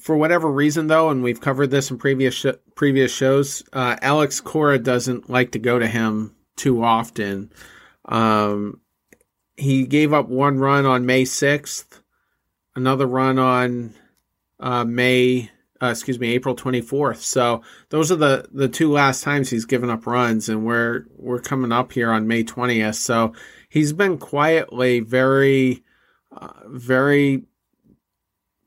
for 0.05 0.19
whatever 0.19 0.53
reason, 0.53 0.87
though, 0.87 1.09
and 1.09 1.23
we've 1.23 1.41
covered 1.41 1.71
this 1.71 1.91
in 1.91 1.97
previous 1.97 2.35
sh- 2.35 2.61
previous 2.75 3.11
shows, 3.11 3.63
uh, 3.73 3.97
Alex 4.03 4.39
Cora 4.39 4.79
doesn't 4.79 5.31
like 5.31 5.53
to 5.53 5.59
go 5.59 5.79
to 5.79 5.87
him 5.87 6.37
too 6.57 6.85
often. 6.85 7.51
Um, 8.05 8.83
he 9.57 9.87
gave 9.87 10.13
up 10.13 10.29
one 10.29 10.59
run 10.59 10.85
on 10.85 11.07
May 11.07 11.25
sixth, 11.25 12.03
another 12.77 13.07
run 13.07 13.39
on 13.39 13.95
uh, 14.61 14.85
May, 14.85 15.51
uh, 15.83 15.87
excuse 15.87 16.21
me, 16.21 16.35
April 16.35 16.55
twenty 16.55 16.83
fourth. 16.83 17.23
So 17.23 17.63
those 17.89 18.13
are 18.13 18.17
the 18.17 18.47
the 18.53 18.69
two 18.69 18.93
last 18.93 19.25
times 19.25 19.49
he's 19.49 19.65
given 19.65 19.89
up 19.89 20.07
runs, 20.07 20.51
and 20.51 20.67
we're 20.67 21.07
we're 21.17 21.41
coming 21.41 21.73
up 21.73 21.93
here 21.93 22.11
on 22.11 22.29
May 22.29 22.43
twentieth. 22.45 22.97
So 22.97 23.33
he's 23.71 23.95
been 23.95 24.19
quietly 24.19 25.01
very, 25.01 25.83
uh, 26.31 26.61
very 26.67 27.45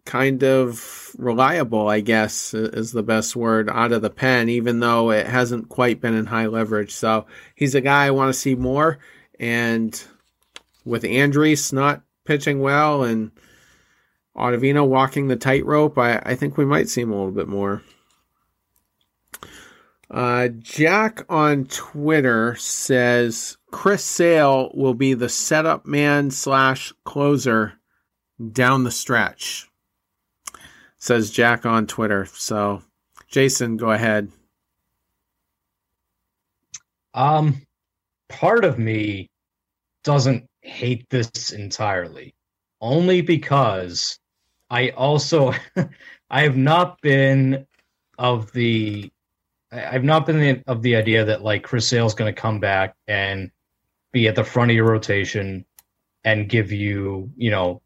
kind 0.08 0.42
of 0.44 1.12
reliable, 1.18 1.90
I 1.90 2.00
guess 2.00 2.54
is 2.54 2.92
the 2.94 3.04
best 3.04 3.36
word 3.36 3.70
out 3.70 3.92
of 3.92 4.02
the 4.02 4.10
pen, 4.10 4.50
even 4.50 4.80
though 4.80 5.12
it 5.12 5.28
hasn't 5.28 5.70
quite 5.70 6.02
been 6.02 6.16
in 6.16 6.26
high 6.26 6.48
leverage. 6.48 6.96
So 6.96 7.28
he's 7.54 7.76
a 7.76 7.82
guy 7.82 8.06
I 8.06 8.12
want 8.12 8.34
to 8.34 8.40
see 8.40 8.56
more. 8.56 9.00
And 9.40 10.02
with 10.86 11.04
Andriese 11.04 11.74
not 11.74 12.02
pitching 12.26 12.62
well 12.62 13.04
and 13.04 13.32
Ottavino 14.36 14.88
walking 14.88 15.28
the 15.28 15.36
tightrope, 15.36 15.98
I, 15.98 16.20
I 16.26 16.36
think 16.36 16.58
we 16.58 16.66
might 16.66 16.90
see 16.90 17.02
him 17.02 17.12
a 17.12 17.16
little 17.16 17.32
bit 17.32 17.50
more. 17.50 17.84
Uh, 20.10 20.48
Jack 20.48 21.26
on 21.28 21.66
Twitter 21.66 22.56
says 22.56 23.58
Chris 23.72 24.06
Sale 24.06 24.72
will 24.74 24.94
be 24.94 25.14
the 25.14 25.28
setup 25.28 25.86
man 25.86 26.32
slash 26.32 26.94
closer 27.04 27.74
down 28.52 28.86
the 28.86 28.92
stretch. 28.92 29.70
Says 31.00 31.30
Jack 31.32 31.66
on 31.66 31.88
Twitter. 31.88 32.26
So, 32.26 32.82
Jason, 33.30 33.78
go 33.78 33.92
ahead. 33.92 34.32
Um, 37.14 37.62
part 38.30 38.66
of 38.66 38.78
me 38.78 39.30
doesn't 40.04 40.48
hate 40.62 41.10
this 41.10 41.52
entirely, 41.52 42.34
only 42.82 43.22
because 43.22 44.20
I 44.70 44.90
also 44.90 45.54
I 46.30 46.42
have 46.44 46.58
not 46.58 47.02
been 47.02 47.66
of 48.18 48.52
the 48.52 49.12
I've 49.72 50.04
not 50.04 50.26
been 50.26 50.64
of 50.68 50.82
the 50.82 50.96
idea 50.96 51.26
that 51.26 51.44
like 51.44 51.64
Chris 51.64 51.88
Sale's 51.88 52.14
going 52.14 52.34
to 52.34 52.42
come 52.42 52.60
back 52.60 52.96
and 53.08 53.52
be 54.12 54.28
at 54.28 54.36
the 54.36 54.44
front 54.44 54.72
of 54.72 54.76
your 54.76 54.90
rotation 54.90 55.66
and 56.24 56.50
give 56.50 56.72
you 56.72 57.32
you 57.36 57.52
know 57.52 57.82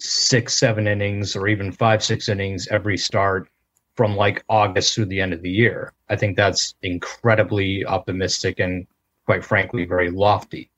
six 0.00 0.54
seven 0.54 0.88
innings 0.88 1.36
or 1.36 1.46
even 1.48 1.72
five 1.72 2.02
six 2.02 2.28
innings 2.28 2.68
every 2.68 2.96
start 2.96 3.48
from 3.94 4.16
like 4.16 4.44
August 4.48 4.94
through 4.94 5.06
the 5.06 5.20
end 5.20 5.32
of 5.32 5.42
the 5.42 5.50
year. 5.50 5.92
I 6.08 6.16
think 6.16 6.36
that's 6.36 6.74
incredibly 6.82 7.84
optimistic 7.84 8.58
and 8.58 8.86
quite 9.26 9.44
frankly 9.44 9.84
very 9.84 10.10
lofty. 10.10 10.70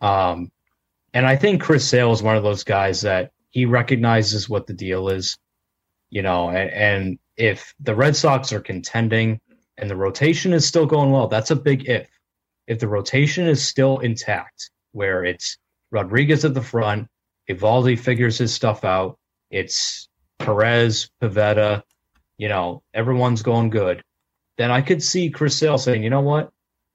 Um, 0.00 0.50
and 1.14 1.26
I 1.26 1.36
think 1.36 1.62
Chris 1.62 1.86
Sale 1.86 2.12
is 2.12 2.22
one 2.22 2.36
of 2.36 2.42
those 2.42 2.64
guys 2.64 3.02
that 3.02 3.32
he 3.50 3.66
recognizes 3.66 4.48
what 4.48 4.66
the 4.66 4.72
deal 4.72 5.10
is, 5.10 5.36
you 6.08 6.22
know, 6.22 6.48
and, 6.48 6.70
and 6.70 7.18
if 7.36 7.74
the 7.80 7.94
Red 7.94 8.16
Sox 8.16 8.52
are 8.52 8.60
contending 8.60 9.40
and 9.76 9.90
the 9.90 9.96
rotation 9.96 10.52
is 10.52 10.66
still 10.66 10.86
going 10.86 11.10
well, 11.10 11.28
that's 11.28 11.50
a 11.50 11.56
big 11.56 11.88
if. 11.88 12.08
If 12.66 12.78
the 12.78 12.88
rotation 12.88 13.48
is 13.48 13.62
still 13.62 13.98
intact, 13.98 14.70
where 14.92 15.24
it's 15.24 15.58
Rodriguez 15.90 16.44
at 16.44 16.54
the 16.54 16.62
front, 16.62 17.08
Eovaldi 17.48 17.98
figures 17.98 18.38
his 18.38 18.54
stuff 18.54 18.84
out, 18.84 19.18
it's 19.50 20.08
Perez, 20.38 21.10
Pivetta, 21.20 21.82
you 22.38 22.48
know, 22.48 22.82
everyone's 22.94 23.42
going 23.42 23.70
good, 23.70 24.02
then 24.56 24.70
I 24.70 24.80
could 24.80 25.02
see 25.02 25.30
Chris 25.30 25.56
Sale 25.56 25.78
saying, 25.78 26.02
you 26.02 26.10
know 26.10 26.20
what, 26.20 26.52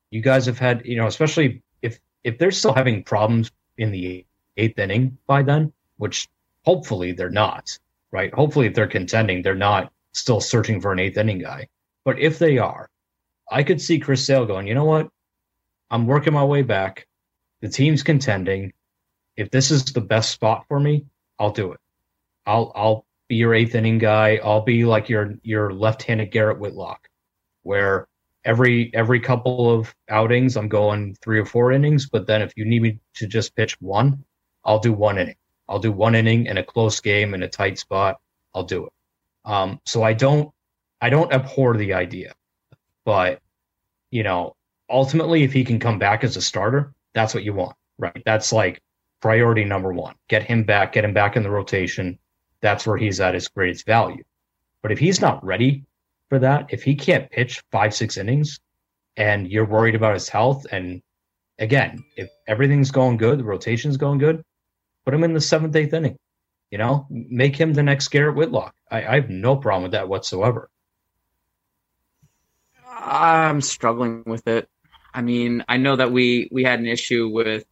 you 0.09 0.21
guys 0.21 0.45
have 0.45 0.59
had, 0.59 0.85
you 0.85 0.97
know, 0.97 1.07
especially 1.07 1.63
if 1.81 1.99
if 2.23 2.37
they're 2.37 2.51
still 2.51 2.73
having 2.73 3.03
problems 3.03 3.51
in 3.77 3.91
the 3.91 4.25
eighth 4.57 4.79
inning 4.79 5.17
by 5.27 5.43
then, 5.43 5.73
which 5.97 6.27
hopefully 6.65 7.11
they're 7.11 7.29
not, 7.29 7.77
right? 8.11 8.33
Hopefully 8.33 8.67
if 8.67 8.73
they're 8.73 8.87
contending, 8.87 9.41
they're 9.41 9.55
not 9.55 9.91
still 10.13 10.41
searching 10.41 10.81
for 10.81 10.91
an 10.91 10.99
eighth 10.99 11.17
inning 11.17 11.39
guy. 11.39 11.67
But 12.03 12.19
if 12.19 12.39
they 12.39 12.57
are, 12.57 12.89
I 13.49 13.63
could 13.63 13.81
see 13.81 13.99
Chris 13.99 14.25
Sale 14.25 14.45
going, 14.45 14.67
you 14.67 14.73
know 14.73 14.85
what? 14.85 15.09
I'm 15.89 16.07
working 16.07 16.33
my 16.33 16.43
way 16.43 16.63
back. 16.63 17.07
The 17.61 17.69
team's 17.69 18.03
contending. 18.03 18.73
If 19.37 19.51
this 19.51 19.71
is 19.71 19.85
the 19.85 20.01
best 20.01 20.31
spot 20.31 20.65
for 20.67 20.79
me, 20.79 21.05
I'll 21.39 21.51
do 21.51 21.71
it. 21.71 21.79
I'll 22.45 22.71
I'll 22.75 23.05
be 23.27 23.35
your 23.35 23.53
eighth 23.53 23.75
inning 23.75 23.99
guy. 23.99 24.39
I'll 24.43 24.61
be 24.61 24.83
like 24.83 25.09
your 25.09 25.35
your 25.43 25.71
left-handed 25.71 26.31
Garrett 26.31 26.59
Whitlock, 26.59 27.07
where 27.63 28.07
every 28.43 28.91
every 28.93 29.19
couple 29.19 29.69
of 29.71 29.93
outings 30.09 30.57
I'm 30.57 30.69
going 30.69 31.15
three 31.21 31.39
or 31.39 31.45
four 31.45 31.71
innings. 31.71 32.09
But 32.09 32.25
then 32.25 32.41
if 32.41 32.53
you 32.55 32.65
need 32.65 32.81
me 32.81 32.99
to 33.15 33.27
just 33.27 33.55
pitch 33.55 33.79
one, 33.79 34.23
I'll 34.65 34.79
do 34.79 34.93
one 34.93 35.17
inning. 35.17 35.35
I'll 35.69 35.79
do 35.79 35.91
one 35.91 36.15
inning 36.15 36.47
in 36.47 36.57
a 36.57 36.63
close 36.63 36.99
game 36.99 37.33
in 37.33 37.43
a 37.43 37.49
tight 37.49 37.77
spot. 37.77 38.19
I'll 38.55 38.63
do 38.63 38.85
it. 38.85 38.93
Um, 39.45 39.79
so 39.85 40.01
I 40.01 40.13
don't 40.13 40.51
I 40.99 41.09
don't 41.09 41.31
abhor 41.31 41.77
the 41.77 41.93
idea, 41.93 42.33
but 43.05 43.39
you 44.09 44.23
know 44.23 44.55
ultimately 44.89 45.43
if 45.43 45.53
he 45.53 45.63
can 45.63 45.79
come 45.79 45.99
back 45.99 46.23
as 46.23 46.37
a 46.37 46.41
starter, 46.41 46.93
that's 47.13 47.33
what 47.33 47.43
you 47.43 47.53
want, 47.53 47.75
right? 47.97 48.23
That's 48.25 48.51
like 48.51 48.81
priority 49.21 49.65
number 49.65 49.93
one. 49.93 50.15
Get 50.27 50.43
him 50.43 50.63
back. 50.63 50.93
Get 50.93 51.05
him 51.05 51.13
back 51.13 51.35
in 51.35 51.43
the 51.43 51.49
rotation 51.49 52.19
that's 52.61 52.87
where 52.87 52.97
he's 52.97 53.19
at 53.19 53.33
his 53.33 53.47
greatest 53.47 53.85
value. 53.85 54.23
But 54.81 54.91
if 54.91 54.99
he's 54.99 55.21
not 55.21 55.43
ready 55.43 55.85
for 56.29 56.39
that, 56.39 56.67
if 56.69 56.83
he 56.83 56.95
can't 56.95 57.29
pitch 57.29 57.63
five, 57.71 57.93
six 57.93 58.17
innings 58.17 58.59
and 59.15 59.47
you're 59.47 59.65
worried 59.65 59.95
about 59.95 60.13
his 60.13 60.29
health, 60.29 60.65
and 60.71 61.01
again, 61.59 62.03
if 62.15 62.29
everything's 62.47 62.91
going 62.91 63.17
good, 63.17 63.39
the 63.39 63.43
rotation's 63.43 63.97
going 63.97 64.19
good, 64.19 64.43
put 65.05 65.13
him 65.13 65.23
in 65.23 65.33
the 65.33 65.41
seventh, 65.41 65.75
eighth 65.75 65.93
inning. 65.93 66.17
You 66.71 66.77
know, 66.77 67.07
make 67.09 67.55
him 67.55 67.73
the 67.73 67.83
next 67.83 68.09
Garrett 68.09 68.35
Whitlock. 68.35 68.75
I, 68.91 68.97
I 69.05 69.15
have 69.15 69.29
no 69.29 69.55
problem 69.55 69.83
with 69.83 69.93
that 69.93 70.09
whatsoever. 70.09 70.69
I'm 72.85 73.61
struggling 73.61 74.23
with 74.25 74.47
it. 74.47 74.67
I 75.13 75.21
mean, 75.21 75.63
I 75.69 75.77
know 75.77 75.95
that 75.95 76.11
we 76.11 76.49
we 76.51 76.65
had 76.65 76.79
an 76.79 76.85
issue 76.85 77.29
with 77.29 77.65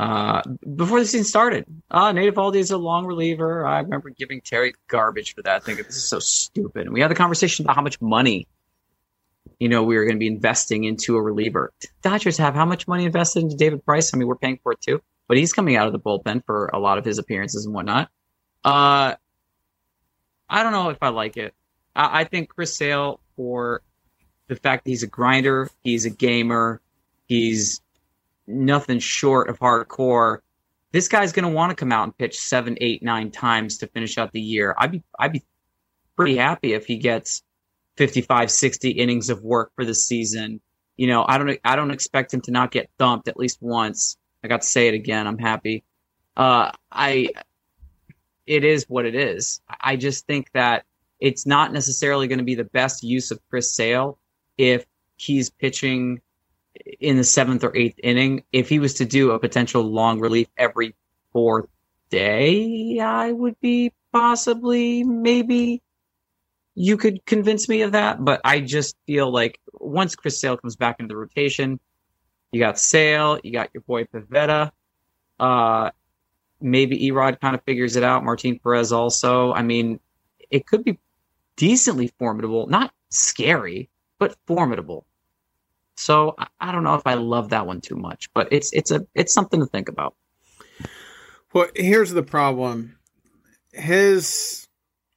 uh, 0.00 0.40
before 0.76 0.98
the 0.98 1.04
season 1.04 1.24
started. 1.24 1.66
Uh, 1.90 2.10
Nate 2.10 2.32
Eovaldi 2.32 2.56
is 2.56 2.70
a 2.70 2.78
long 2.78 3.04
reliever. 3.04 3.66
I 3.66 3.80
remember 3.80 4.08
giving 4.08 4.40
Terry 4.40 4.72
garbage 4.88 5.34
for 5.34 5.42
that. 5.42 5.62
Think 5.62 5.76
this 5.76 5.94
is 5.94 6.08
so 6.08 6.18
stupid. 6.20 6.86
And 6.86 6.94
we 6.94 7.02
had 7.02 7.10
the 7.10 7.14
conversation 7.14 7.66
about 7.66 7.76
how 7.76 7.82
much 7.82 8.00
money, 8.00 8.48
you 9.58 9.68
know, 9.68 9.82
we 9.82 9.98
were 9.98 10.04
going 10.04 10.16
to 10.16 10.18
be 10.18 10.26
investing 10.26 10.84
into 10.84 11.16
a 11.16 11.22
reliever. 11.22 11.74
Dodgers 12.00 12.38
have 12.38 12.54
how 12.54 12.64
much 12.64 12.88
money 12.88 13.04
invested 13.04 13.42
into 13.42 13.56
David 13.56 13.84
Price? 13.84 14.14
I 14.14 14.16
mean, 14.16 14.26
we're 14.26 14.36
paying 14.36 14.58
for 14.62 14.72
it 14.72 14.80
too, 14.80 15.02
but 15.28 15.36
he's 15.36 15.52
coming 15.52 15.76
out 15.76 15.86
of 15.86 15.92
the 15.92 16.00
bullpen 16.00 16.46
for 16.46 16.70
a 16.72 16.78
lot 16.78 16.96
of 16.96 17.04
his 17.04 17.18
appearances 17.18 17.66
and 17.66 17.74
whatnot. 17.74 18.08
Uh, 18.64 19.16
I 20.48 20.62
don't 20.62 20.72
know 20.72 20.88
if 20.88 21.02
I 21.02 21.10
like 21.10 21.36
it. 21.36 21.52
I, 21.94 22.20
I 22.20 22.24
think 22.24 22.48
Chris 22.48 22.74
Sale 22.74 23.20
for 23.36 23.82
the 24.48 24.56
fact 24.56 24.84
that 24.84 24.90
he's 24.92 25.02
a 25.02 25.08
grinder, 25.08 25.68
he's 25.84 26.06
a 26.06 26.10
gamer, 26.10 26.80
he's 27.26 27.82
nothing 28.50 28.98
short 28.98 29.48
of 29.48 29.58
hardcore. 29.58 30.38
This 30.92 31.08
guy's 31.08 31.32
going 31.32 31.44
to 31.44 31.54
want 31.54 31.70
to 31.70 31.76
come 31.76 31.92
out 31.92 32.04
and 32.04 32.16
pitch 32.16 32.38
seven, 32.38 32.76
eight, 32.80 33.02
nine 33.02 33.30
times 33.30 33.78
to 33.78 33.86
finish 33.86 34.18
out 34.18 34.32
the 34.32 34.40
year. 34.40 34.74
I'd 34.76 34.92
be, 34.92 35.02
I'd 35.18 35.32
be 35.32 35.44
pretty 36.16 36.36
happy 36.36 36.72
if 36.72 36.86
he 36.86 36.98
gets 36.98 37.42
55, 37.96 38.50
60 38.50 38.90
innings 38.90 39.30
of 39.30 39.42
work 39.42 39.72
for 39.74 39.84
the 39.84 39.94
season. 39.94 40.60
You 40.96 41.06
know, 41.06 41.24
I 41.26 41.38
don't, 41.38 41.58
I 41.64 41.76
don't 41.76 41.90
expect 41.90 42.34
him 42.34 42.40
to 42.42 42.50
not 42.50 42.70
get 42.72 42.90
thumped 42.98 43.28
at 43.28 43.36
least 43.36 43.58
once. 43.60 44.16
I 44.42 44.48
got 44.48 44.62
to 44.62 44.66
say 44.66 44.88
it 44.88 44.94
again. 44.94 45.26
I'm 45.26 45.38
happy. 45.38 45.84
Uh, 46.36 46.72
I, 46.90 47.30
it 48.46 48.64
is 48.64 48.86
what 48.88 49.06
it 49.06 49.14
is. 49.14 49.60
I 49.80 49.96
just 49.96 50.26
think 50.26 50.50
that 50.54 50.84
it's 51.20 51.46
not 51.46 51.72
necessarily 51.72 52.26
going 52.26 52.38
to 52.38 52.44
be 52.44 52.54
the 52.54 52.64
best 52.64 53.02
use 53.02 53.30
of 53.30 53.38
Chris 53.48 53.74
Sale 53.74 54.18
if 54.56 54.84
he's 55.16 55.50
pitching 55.50 56.20
in 57.00 57.16
the 57.16 57.24
seventh 57.24 57.64
or 57.64 57.76
eighth 57.76 57.98
inning. 58.02 58.44
If 58.52 58.68
he 58.68 58.78
was 58.78 58.94
to 58.94 59.04
do 59.04 59.32
a 59.32 59.38
potential 59.38 59.82
long 59.82 60.20
relief 60.20 60.48
every 60.56 60.94
fourth 61.32 61.68
day, 62.10 62.98
I 63.00 63.32
would 63.32 63.58
be 63.60 63.92
possibly 64.12 65.04
maybe 65.04 65.82
you 66.74 66.96
could 66.96 67.24
convince 67.26 67.68
me 67.68 67.82
of 67.82 67.92
that. 67.92 68.24
But 68.24 68.40
I 68.44 68.60
just 68.60 68.96
feel 69.06 69.32
like 69.32 69.60
once 69.72 70.16
Chris 70.16 70.40
Sale 70.40 70.58
comes 70.58 70.76
back 70.76 71.00
into 71.00 71.12
the 71.12 71.16
rotation, 71.16 71.80
you 72.52 72.60
got 72.60 72.78
Sale, 72.78 73.40
you 73.42 73.52
got 73.52 73.70
your 73.72 73.82
boy 73.82 74.04
Pivetta. 74.04 74.72
Uh, 75.38 75.90
maybe 76.60 77.10
Erod 77.10 77.40
kind 77.40 77.54
of 77.54 77.62
figures 77.64 77.96
it 77.96 78.02
out. 78.02 78.24
Martin 78.24 78.58
Perez 78.58 78.92
also. 78.92 79.52
I 79.52 79.62
mean, 79.62 80.00
it 80.50 80.66
could 80.66 80.84
be 80.84 80.98
decently 81.56 82.12
formidable, 82.18 82.66
not 82.66 82.92
scary, 83.08 83.88
but 84.18 84.36
formidable. 84.46 85.06
So 86.00 86.34
I, 86.58 86.72
don't 86.72 86.82
know 86.82 86.94
if 86.94 87.06
I 87.06 87.12
love 87.12 87.50
that 87.50 87.66
one 87.66 87.82
too 87.82 87.94
much, 87.94 88.32
but 88.32 88.48
it's 88.52 88.72
it's 88.72 88.90
a 88.90 89.06
it's 89.14 89.34
something 89.34 89.60
to 89.60 89.66
think 89.66 89.90
about. 89.90 90.14
Well, 91.52 91.66
here's 91.76 92.10
the 92.10 92.22
problem. 92.22 92.96
His 93.74 94.66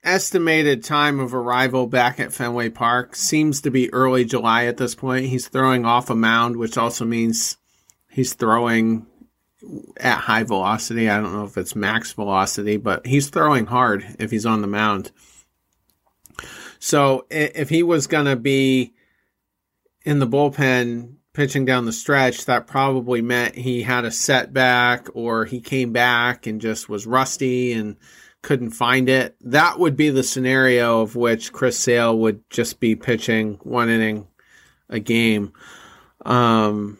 estimated 0.03 0.83
time 0.83 1.21
of 1.21 1.33
arrival 1.33 1.87
back 1.87 2.19
at 2.19 2.33
Fenway 2.33 2.67
Park 2.67 3.15
seems 3.15 3.61
to 3.61 3.71
be 3.71 3.93
early 3.93 4.25
July 4.25 4.65
at 4.65 4.75
this 4.75 4.93
point. 4.93 5.27
He's 5.27 5.47
throwing 5.47 5.85
off 5.85 6.09
a 6.09 6.15
mound, 6.15 6.57
which 6.57 6.77
also 6.77 7.05
means 7.05 7.55
he's 8.09 8.33
throwing 8.33 9.07
at 9.95 10.17
high 10.17 10.43
velocity. 10.43 11.09
I 11.09 11.21
don't 11.21 11.31
know 11.31 11.45
if 11.45 11.57
it's 11.57 11.77
max 11.77 12.11
velocity, 12.11 12.75
but 12.75 13.07
he's 13.07 13.29
throwing 13.29 13.67
hard 13.67 14.17
if 14.19 14.31
he's 14.31 14.45
on 14.45 14.59
the 14.59 14.67
mound. 14.67 15.11
So 16.77 17.25
if 17.29 17.69
he 17.69 17.83
was 17.83 18.07
going 18.07 18.25
to 18.25 18.35
be 18.35 18.93
in 20.03 20.19
the 20.19 20.27
bullpen 20.27 21.15
pitching 21.33 21.65
down 21.65 21.85
the 21.85 21.93
stretch, 21.93 22.45
that 22.45 22.67
probably 22.67 23.21
meant 23.21 23.55
he 23.55 23.81
had 23.83 24.05
a 24.05 24.11
setback 24.11 25.07
or 25.13 25.45
he 25.45 25.59
came 25.59 25.91
back 25.91 26.45
and 26.45 26.61
just 26.61 26.87
was 26.87 27.07
rusty 27.07 27.73
and 27.73 27.97
couldn't 28.41 28.71
find 28.71 29.09
it. 29.09 29.35
That 29.41 29.79
would 29.79 29.95
be 29.95 30.09
the 30.09 30.23
scenario 30.23 31.01
of 31.01 31.15
which 31.15 31.51
Chris 31.51 31.79
Sale 31.79 32.17
would 32.19 32.47
just 32.49 32.79
be 32.79 32.95
pitching 32.95 33.57
one 33.63 33.89
inning 33.89 34.27
a 34.89 34.99
game. 34.99 35.53
Um, 36.25 36.99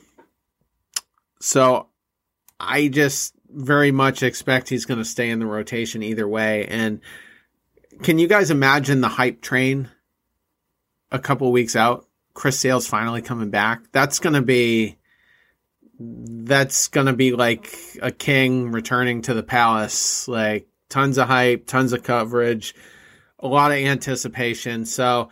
so 1.39 1.89
I 2.59 2.87
just 2.87 3.35
very 3.49 3.91
much 3.91 4.23
expect 4.23 4.69
he's 4.69 4.85
going 4.85 4.97
to 4.97 5.05
stay 5.05 5.29
in 5.29 5.39
the 5.39 5.45
rotation 5.45 6.01
either 6.01 6.27
way. 6.27 6.65
And 6.65 7.01
can 8.01 8.17
you 8.17 8.27
guys 8.27 8.49
imagine 8.49 9.01
the 9.01 9.09
hype 9.09 9.41
train 9.41 9.89
a 11.11 11.19
couple 11.19 11.51
weeks 11.51 11.75
out? 11.75 12.07
Chris 12.33 12.59
Sale's 12.59 12.87
finally 12.87 13.21
coming 13.21 13.49
back. 13.49 13.83
That's 13.91 14.19
going 14.19 14.33
to 14.33 14.41
be 14.41 14.97
that's 15.99 16.87
going 16.87 17.07
to 17.07 17.13
be 17.13 17.33
like 17.33 17.77
a 18.01 18.11
king 18.11 18.71
returning 18.71 19.21
to 19.23 19.33
the 19.33 19.43
palace. 19.43 20.27
Like 20.27 20.67
tons 20.89 21.17
of 21.17 21.27
hype, 21.27 21.67
tons 21.67 21.93
of 21.93 22.03
coverage, 22.03 22.75
a 23.39 23.47
lot 23.47 23.71
of 23.71 23.77
anticipation. 23.77 24.85
So 24.85 25.29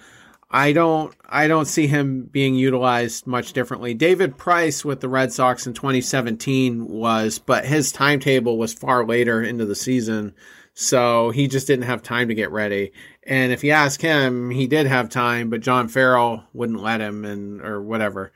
I 0.52 0.74
don't 0.74 1.16
I 1.30 1.48
don't 1.48 1.66
see 1.66 1.88
him 1.88 2.24
being 2.24 2.56
utilized 2.56 3.26
much 3.26 3.54
differently. 3.54 3.94
David 3.94 4.38
Price 4.38 4.84
with 4.84 5.00
the 5.00 5.08
Red 5.08 5.32
Sox 5.32 5.66
in 5.66 5.74
2017 5.74 6.88
was, 6.88 7.40
but 7.40 7.66
his 7.66 7.92
timetable 7.92 8.58
was 8.58 8.74
far 8.74 9.06
later 9.06 9.42
into 9.42 9.66
the 9.66 9.76
season, 9.76 10.34
so 10.74 11.30
he 11.30 11.48
just 11.48 11.68
didn't 11.68 11.86
have 11.86 12.04
time 12.04 12.28
to 12.28 12.36
get 12.36 12.52
ready. 12.52 12.92
And 13.24 13.52
if 13.52 13.64
you 13.64 13.72
ask 13.72 14.02
him, 14.02 14.50
he 14.50 14.68
did 14.68 14.88
have 14.88 15.10
time, 15.10 15.50
but 15.50 15.62
John 15.62 15.88
Farrell 15.88 16.44
wouldn't 16.54 16.82
let 16.82 17.02
him 17.02 17.24
and 17.24 17.62
or 17.62 17.82
whatever. 17.82 18.32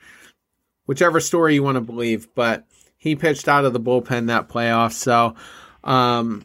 Whichever 0.86 1.18
story 1.18 1.54
you 1.54 1.62
want 1.62 1.74
to 1.74 1.80
believe, 1.80 2.28
but 2.34 2.64
he 2.96 3.16
pitched 3.16 3.48
out 3.48 3.64
of 3.64 3.72
the 3.72 3.80
bullpen 3.80 4.28
that 4.28 4.48
playoff. 4.48 4.92
So 4.92 5.34
um, 5.82 6.44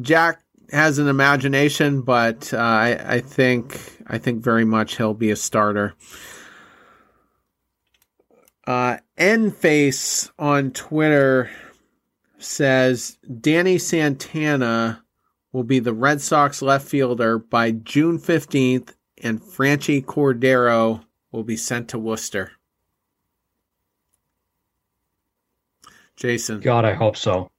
Jack 0.00 0.42
has 0.72 0.98
an 0.98 1.08
imagination, 1.08 2.02
but 2.02 2.52
uh, 2.52 2.58
I, 2.58 3.14
I 3.14 3.20
think 3.20 3.98
I 4.06 4.18
think 4.18 4.42
very 4.42 4.64
much 4.64 4.96
he'll 4.96 5.14
be 5.14 5.30
a 5.30 5.36
starter. 5.36 5.94
Uh, 8.66 8.98
Face 9.58 10.30
on 10.38 10.70
Twitter 10.70 11.50
says 12.38 13.18
Danny 13.40 13.78
Santana 13.78 15.04
will 15.52 15.64
be 15.64 15.78
the 15.78 15.92
Red 15.92 16.20
Sox 16.20 16.62
left 16.62 16.86
fielder 16.88 17.38
by 17.38 17.72
June 17.72 18.18
15th, 18.18 18.94
and 19.22 19.42
Franchy 19.42 20.04
Cordero 20.04 21.04
will 21.32 21.44
be 21.44 21.56
sent 21.56 21.88
to 21.88 21.98
Worcester. 21.98 22.52
Jason. 26.16 26.60
God, 26.60 26.84
I 26.84 26.92
hope 26.92 27.16
so. 27.16 27.50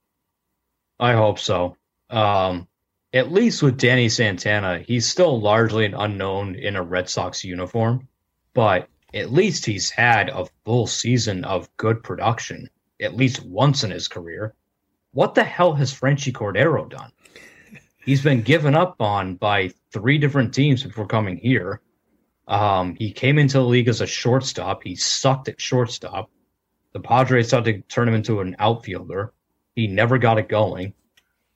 I 1.00 1.14
hope 1.14 1.38
so. 1.38 1.76
Um, 2.10 2.68
at 3.12 3.32
least 3.32 3.62
with 3.62 3.76
Danny 3.76 4.08
Santana, 4.08 4.78
he's 4.78 5.06
still 5.06 5.40
largely 5.40 5.84
an 5.84 5.94
unknown 5.94 6.54
in 6.54 6.76
a 6.76 6.82
Red 6.82 7.08
Sox 7.08 7.44
uniform, 7.44 8.08
but 8.54 8.88
at 9.12 9.32
least 9.32 9.66
he's 9.66 9.90
had 9.90 10.28
a 10.28 10.46
full 10.64 10.86
season 10.86 11.44
of 11.44 11.76
good 11.76 12.02
production, 12.02 12.70
at 13.00 13.16
least 13.16 13.44
once 13.44 13.84
in 13.84 13.90
his 13.90 14.08
career. 14.08 14.54
What 15.12 15.34
the 15.34 15.44
hell 15.44 15.74
has 15.74 15.92
Franchy 15.92 16.32
Cordero 16.32 16.88
done? 16.88 17.12
He's 18.04 18.22
been 18.22 18.42
given 18.42 18.74
up 18.74 19.00
on 19.00 19.36
by 19.36 19.72
three 19.92 20.18
different 20.18 20.54
teams 20.54 20.82
before 20.82 21.06
coming 21.06 21.36
here. 21.36 21.80
Um, 22.48 22.96
he 22.96 23.12
came 23.12 23.38
into 23.38 23.58
the 23.58 23.64
league 23.64 23.88
as 23.88 24.00
a 24.00 24.06
shortstop. 24.06 24.82
He 24.82 24.96
sucked 24.96 25.48
at 25.48 25.60
shortstop. 25.60 26.30
The 26.92 27.00
Padres 27.00 27.50
tried 27.50 27.64
to 27.64 27.80
turn 27.82 28.08
him 28.08 28.14
into 28.14 28.40
an 28.40 28.56
outfielder. 28.58 29.32
He 29.74 29.86
never 29.86 30.18
got 30.18 30.38
it 30.38 30.48
going. 30.48 30.94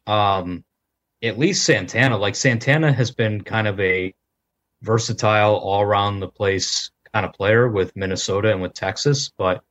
Um, 0.07 0.65
at 1.23 1.39
least 1.39 1.65
Santana, 1.65 2.17
like 2.17 2.37
Santana 2.37 2.93
has 2.93 3.11
been 3.11 3.43
kind 3.43 3.67
of 3.67 3.81
a 3.81 4.15
versatile, 4.83 5.57
all 5.57 5.83
around 5.83 6.21
the 6.21 6.29
place 6.29 6.91
kind 7.13 7.27
of 7.27 7.33
player 7.33 7.69
with 7.69 7.97
Minnesota 7.97 8.53
and 8.53 8.63
with 8.63 8.75
Texas, 8.75 9.31
but 9.37 9.65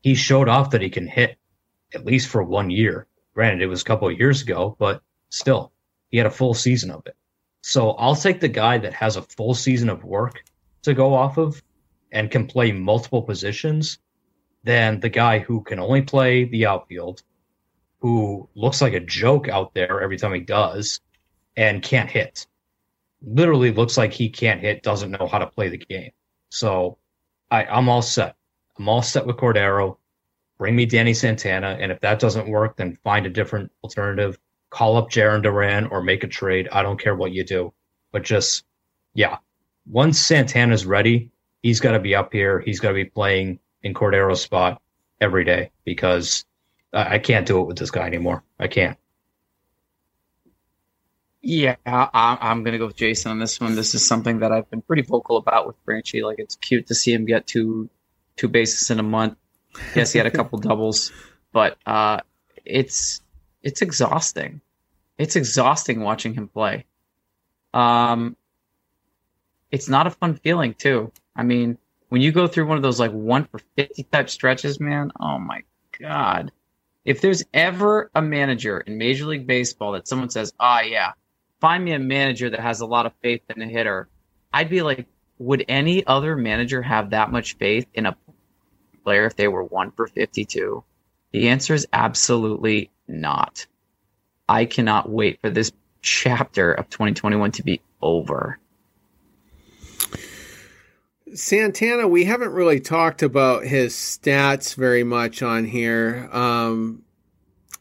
he 0.00 0.14
showed 0.14 0.48
off 0.48 0.70
that 0.70 0.82
he 0.82 0.90
can 0.90 1.06
hit 1.06 1.36
at 1.94 2.04
least 2.04 2.28
for 2.28 2.42
one 2.42 2.70
year. 2.70 3.06
Granted, 3.34 3.62
it 3.62 3.66
was 3.66 3.82
a 3.82 3.84
couple 3.84 4.08
of 4.08 4.18
years 4.18 4.42
ago, 4.42 4.76
but 4.78 5.02
still, 5.30 5.72
he 6.10 6.18
had 6.18 6.26
a 6.26 6.30
full 6.30 6.54
season 6.54 6.90
of 6.90 7.06
it. 7.06 7.16
So 7.62 7.90
I'll 7.92 8.16
take 8.16 8.40
the 8.40 8.48
guy 8.48 8.78
that 8.78 8.94
has 8.94 9.16
a 9.16 9.22
full 9.22 9.54
season 9.54 9.88
of 9.88 10.04
work 10.04 10.42
to 10.82 10.94
go 10.94 11.14
off 11.14 11.38
of 11.38 11.62
and 12.10 12.30
can 12.30 12.46
play 12.46 12.72
multiple 12.72 13.22
positions 13.22 13.98
than 14.64 15.00
the 15.00 15.08
guy 15.08 15.38
who 15.38 15.62
can 15.62 15.78
only 15.78 16.02
play 16.02 16.44
the 16.44 16.66
outfield 16.66 17.22
who 18.00 18.48
looks 18.54 18.80
like 18.80 18.94
a 18.94 19.00
joke 19.00 19.48
out 19.48 19.74
there 19.74 20.00
every 20.00 20.16
time 20.16 20.32
he 20.32 20.40
does 20.40 21.00
and 21.56 21.82
can't 21.82 22.10
hit. 22.10 22.46
Literally 23.22 23.72
looks 23.72 23.98
like 23.98 24.12
he 24.12 24.30
can't 24.30 24.60
hit, 24.60 24.82
doesn't 24.82 25.10
know 25.10 25.28
how 25.30 25.38
to 25.38 25.46
play 25.46 25.68
the 25.68 25.78
game. 25.78 26.10
So 26.48 26.98
I, 27.50 27.64
I'm 27.64 27.88
all 27.88 28.02
set. 28.02 28.36
I'm 28.78 28.88
all 28.88 29.02
set 29.02 29.26
with 29.26 29.36
Cordero. 29.36 29.98
Bring 30.58 30.74
me 30.74 30.86
Danny 30.86 31.12
Santana. 31.12 31.76
And 31.78 31.92
if 31.92 32.00
that 32.00 32.18
doesn't 32.18 32.48
work, 32.48 32.76
then 32.76 32.96
find 33.04 33.26
a 33.26 33.30
different 33.30 33.70
alternative. 33.84 34.38
Call 34.70 34.96
up 34.96 35.10
Jarren 35.10 35.42
Duran 35.42 35.86
or 35.86 36.02
make 36.02 36.24
a 36.24 36.28
trade. 36.28 36.68
I 36.70 36.82
don't 36.82 37.00
care 37.00 37.14
what 37.14 37.32
you 37.32 37.44
do. 37.44 37.72
But 38.12 38.22
just, 38.22 38.64
yeah. 39.14 39.38
Once 39.86 40.20
Santana's 40.20 40.86
ready, 40.86 41.30
he's 41.62 41.80
got 41.80 41.92
to 41.92 41.98
be 41.98 42.14
up 42.14 42.32
here. 42.32 42.60
He's 42.60 42.80
got 42.80 42.88
to 42.88 42.94
be 42.94 43.04
playing 43.04 43.58
in 43.82 43.94
Cordero's 43.94 44.42
spot 44.42 44.80
every 45.20 45.44
day 45.44 45.70
because 45.84 46.44
I 46.92 47.18
can't 47.18 47.46
do 47.46 47.60
it 47.60 47.66
with 47.66 47.78
this 47.78 47.90
guy 47.90 48.06
anymore. 48.06 48.42
I 48.58 48.68
can't. 48.68 48.96
Yeah, 51.42 51.76
I, 51.86 52.36
am 52.42 52.64
going 52.64 52.72
to 52.72 52.78
go 52.78 52.86
with 52.86 52.96
Jason 52.96 53.30
on 53.30 53.38
this 53.38 53.60
one. 53.60 53.74
This 53.74 53.94
is 53.94 54.06
something 54.06 54.40
that 54.40 54.52
I've 54.52 54.68
been 54.68 54.82
pretty 54.82 55.02
vocal 55.02 55.38
about 55.38 55.66
with 55.66 55.76
Franchy. 55.86 56.22
Like, 56.22 56.38
it's 56.38 56.56
cute 56.56 56.88
to 56.88 56.94
see 56.94 57.12
him 57.12 57.24
get 57.24 57.46
two 57.46 57.88
two 58.36 58.48
bases 58.48 58.90
in 58.90 58.98
a 58.98 59.02
month. 59.02 59.36
Yes, 59.94 60.12
he 60.12 60.18
had 60.18 60.26
a 60.26 60.30
couple 60.30 60.58
doubles, 60.60 61.12
but 61.52 61.78
uh, 61.86 62.20
it's 62.64 63.22
it's 63.62 63.82
exhausting. 63.82 64.60
It's 65.18 65.36
exhausting 65.36 66.00
watching 66.00 66.34
him 66.34 66.48
play. 66.48 66.86
Um, 67.74 68.36
it's 69.70 69.88
not 69.88 70.06
a 70.06 70.10
fun 70.10 70.34
feeling 70.36 70.74
too. 70.74 71.12
I 71.36 71.42
mean, 71.42 71.78
when 72.08 72.20
you 72.22 72.32
go 72.32 72.46
through 72.46 72.66
one 72.66 72.76
of 72.76 72.82
those 72.82 72.98
like 72.98 73.12
one 73.12 73.44
for 73.44 73.60
fifty 73.76 74.02
type 74.04 74.30
stretches, 74.30 74.80
man. 74.80 75.12
Oh 75.20 75.38
my 75.38 75.62
god 75.98 76.52
if 77.04 77.20
there's 77.20 77.44
ever 77.54 78.10
a 78.14 78.22
manager 78.22 78.80
in 78.80 78.98
Major 78.98 79.26
League 79.26 79.46
Baseball 79.46 79.92
that 79.92 80.08
someone 80.08 80.30
says, 80.30 80.52
"Ah, 80.60 80.80
oh, 80.82 80.86
yeah, 80.86 81.12
find 81.60 81.84
me 81.84 81.92
a 81.92 81.98
manager 81.98 82.50
that 82.50 82.60
has 82.60 82.80
a 82.80 82.86
lot 82.86 83.06
of 83.06 83.12
faith 83.22 83.42
in 83.54 83.62
a 83.62 83.66
hitter," 83.66 84.08
I'd 84.52 84.68
be 84.70 84.82
like, 84.82 85.06
would 85.38 85.64
any 85.68 86.06
other 86.06 86.36
manager 86.36 86.82
have 86.82 87.10
that 87.10 87.32
much 87.32 87.56
faith 87.56 87.86
in 87.94 88.06
a 88.06 88.16
player 89.04 89.24
if 89.24 89.36
they 89.36 89.48
were 89.48 89.64
one 89.64 89.90
for 89.92 90.06
52? 90.06 90.84
The 91.32 91.48
answer 91.48 91.72
is 91.74 91.86
absolutely 91.92 92.90
not. 93.10 93.66
I 94.48 94.64
cannot 94.64 95.08
wait 95.08 95.40
for 95.40 95.50
this 95.50 95.72
chapter 96.02 96.72
of 96.72 96.88
2021 96.90 97.52
to 97.52 97.62
be 97.62 97.80
over. 98.00 98.58
Santana, 101.34 102.08
we 102.08 102.24
haven't 102.24 102.52
really 102.52 102.80
talked 102.80 103.22
about 103.22 103.64
his 103.64 103.94
stats 103.94 104.74
very 104.74 105.04
much 105.04 105.42
on 105.42 105.64
here. 105.64 106.28
Um, 106.32 107.02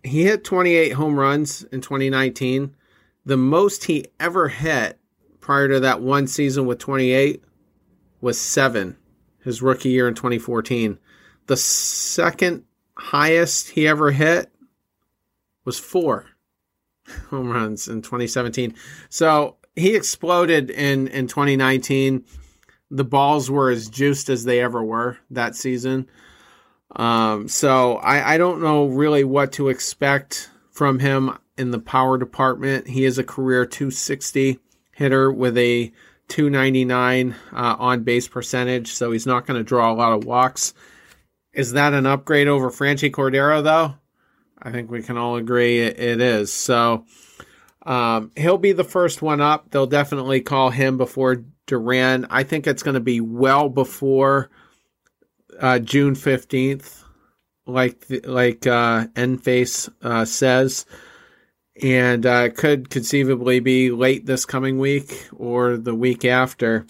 he 0.04 0.24
hit 0.24 0.44
28 0.44 0.92
home 0.92 1.20
runs 1.20 1.64
in 1.64 1.82
2019. 1.82 2.76
The 3.26 3.38
most 3.38 3.86
he 3.86 4.06
ever 4.20 4.50
hit 4.50 5.00
prior 5.40 5.68
to 5.68 5.80
that 5.80 6.02
one 6.02 6.28
season 6.28 6.68
with 6.68 6.78
28 6.78 7.44
was 8.22 8.40
seven, 8.40 8.98
his 9.44 9.62
rookie 9.62 9.90
year 9.90 10.08
in 10.08 10.14
2014. 10.14 11.00
The 11.48 11.58
second 11.58 12.66
highest 12.96 13.70
he 13.70 13.88
ever 13.88 14.12
hit 14.12 14.52
was 15.70 15.78
four 15.78 16.26
home 17.30 17.52
runs 17.52 17.88
in 17.88 18.02
2017. 18.02 18.74
So 19.10 19.58
he 19.76 19.96
exploded 19.96 20.72
in, 20.72 21.08
in 21.10 21.28
2019 21.28 22.26
the 22.90 23.04
balls 23.04 23.52
were 23.52 23.70
as 23.70 23.88
juiced 23.88 24.30
as 24.30 24.46
they 24.46 24.62
ever 24.62 24.84
were 24.84 25.20
that 25.30 25.56
season. 25.56 26.08
Um, 26.96 27.48
so 27.48 27.98
I, 27.98 28.34
I 28.34 28.38
don't 28.40 28.64
know 28.64 28.88
really 28.88 29.24
what 29.24 29.52
to 29.54 29.70
expect 29.70 30.50
from 30.72 30.98
him 30.98 31.38
in 31.56 31.70
the 31.70 31.78
power 31.78 32.18
department. 32.18 32.88
He 32.88 33.06
is 33.06 33.20
a 33.20 33.24
career 33.24 33.68
260 33.68 34.58
hitter 34.94 35.32
with 35.32 35.56
a 35.56 35.94
299 36.30 37.36
uh, 37.54 37.76
on 37.78 38.02
base 38.02 38.28
percentage, 38.28 38.92
so 38.92 39.12
he's 39.12 39.28
not 39.28 39.46
going 39.46 39.60
to 39.60 39.64
draw 39.64 39.92
a 39.92 39.94
lot 39.94 40.14
of 40.14 40.26
walks. 40.26 40.74
Is 41.54 41.74
that 41.74 41.94
an 41.94 42.08
upgrade 42.08 42.48
over 42.48 42.72
Franchy 42.72 43.12
Cordero, 43.12 43.64
though? 43.64 44.00
I 44.62 44.72
think 44.72 44.92
we 44.92 45.02
can 45.02 45.18
all 45.18 45.38
agree 45.38 45.80
it, 45.80 46.00
it 46.00 46.22
is. 46.22 46.52
So 46.52 47.06
um, 47.86 48.32
he'll 48.36 48.58
be 48.58 48.74
the 48.74 48.84
first 48.84 49.22
one 49.22 49.42
up. 49.42 49.72
They'll 49.72 49.88
definitely 49.88 50.42
call 50.42 50.70
him 50.70 50.98
before 50.98 51.44
Duran. 51.66 52.28
I 52.30 52.44
think 52.44 52.68
it's 52.68 52.84
going 52.84 52.96
to 52.96 53.00
be 53.00 53.22
well 53.22 53.70
before 53.70 54.50
uh, 55.60 55.80
June 55.80 56.16
fifteenth, 56.16 57.04
like 57.66 58.06
like 58.26 58.68
uh, 58.68 59.08
Enface 59.16 59.90
uh, 60.02 60.26
says, 60.26 60.86
and 61.82 62.26
uh, 62.26 62.50
could 62.50 62.90
conceivably 62.90 63.60
be 63.60 63.92
late 63.92 64.26
this 64.26 64.46
coming 64.46 64.80
week 64.80 65.30
or 65.36 65.78
the 65.78 65.96
week 65.96 66.26
after. 66.26 66.86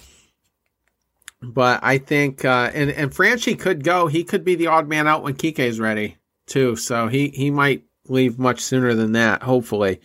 But 1.42 1.80
I 1.84 1.98
think 1.98 2.44
uh, 2.46 2.72
and 2.74 2.90
and 2.90 3.12
Franchy 3.12 3.58
could 3.58 3.84
go. 3.84 4.08
He 4.08 4.24
could 4.24 4.44
be 4.44 4.56
the 4.56 4.68
odd 4.68 4.88
man 4.88 5.08
out 5.08 5.24
when 5.24 5.36
Kike 5.36 5.60
is 5.60 5.80
ready 5.80 6.19
too, 6.50 6.76
so 6.76 7.08
he 7.08 7.30
he 7.30 7.52
might 7.52 7.84
leave 8.08 8.40
much 8.40 8.62
sooner 8.62 8.94
than 8.94 9.14
that. 9.14 9.44
Hopefully, 9.44 10.02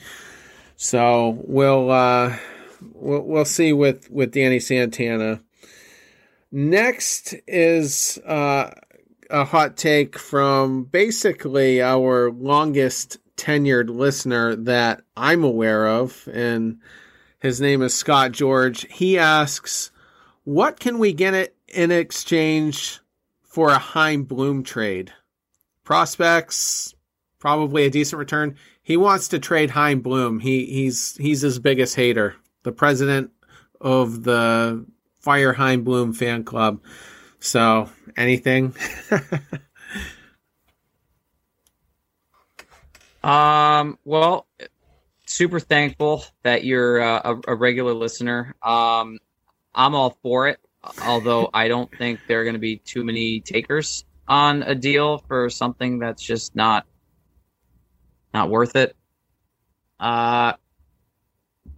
so 0.77 1.43
we'll 1.45 1.91
uh, 1.91 2.37
we'll 2.93 3.23
we'll 3.23 3.45
see 3.45 3.73
with 3.73 4.11
with 4.11 4.33
Danny 4.33 4.61
Santana. 4.61 5.41
Next 6.53 7.35
is 7.49 8.19
uh, 8.25 8.71
a 9.31 9.45
hot 9.45 9.77
take 9.77 10.19
from 10.19 10.85
basically 10.85 11.83
our 11.83 12.31
longest 12.31 13.19
tenured 13.37 13.89
listener 13.89 14.55
that 14.55 15.03
I'm 15.17 15.43
aware 15.43 15.89
of, 15.89 16.29
and 16.33 16.79
his 17.41 17.61
name 17.61 17.83
is 17.83 17.95
Scott 17.95 18.33
George. 18.33 18.87
He 18.91 19.19
asks, 19.19 19.91
"What 20.45 20.79
can 20.79 20.99
we 20.99 21.13
get 21.13 21.35
it 21.35 21.57
in 21.69 21.91
exchange 21.91 23.01
for 23.43 23.71
a 23.71 23.79
Chaim 23.79 24.25
Bloom 24.25 24.63
trade? 24.63 25.13
Prospects, 25.85 26.95
probably 27.39 27.85
a 27.85 27.91
decent 27.91 28.19
return. 28.19 28.57
He 28.83 28.97
wants 28.97 29.29
to 29.29 29.39
trade 29.39 29.71
Chaim 29.71 30.01
Bloom. 30.01 30.41
He 30.41 30.67
he's 30.67 31.17
he's 31.17 31.43
his 31.43 31.59
biggest 31.59 31.95
hater. 31.95 32.37
The 32.63 32.73
president 32.73 33.31
of 33.81 34.25
the 34.25 34.87
Fire 35.21 35.53
Chaim 35.53 35.85
Bloom 35.85 36.13
fan 36.13 36.45
club. 36.45 36.81
So 37.39 37.91
anything." 38.17 38.75
Um, 43.25 43.99
well, 44.05 44.47
super 45.25 45.59
thankful 45.59 46.25
that 46.43 46.65
you're 46.65 47.01
uh, 47.01 47.21
a, 47.25 47.53
a, 47.53 47.55
regular 47.55 47.95
listener. 47.95 48.55
Um, 48.63 49.19
I'm 49.75 49.95
all 49.95 50.19
for 50.23 50.49
it, 50.49 50.61
although 51.03 51.49
I 51.55 51.69
don't 51.69 51.91
think 51.97 52.21
there 52.29 52.43
are 52.43 52.45
going 52.45 52.53
to 52.53 52.61
be 52.61 52.77
too 52.77 53.03
many 53.03 53.41
takers 53.41 54.05
on 54.29 54.63
a 54.63 54.75
deal 54.75 55.19
for 55.19 55.51
something 55.51 55.99
that's 55.99 56.23
just 56.23 56.55
not 56.57 56.87
not 58.33 58.51
worth 58.51 58.75
it. 58.77 58.97
Uh, 60.01 60.55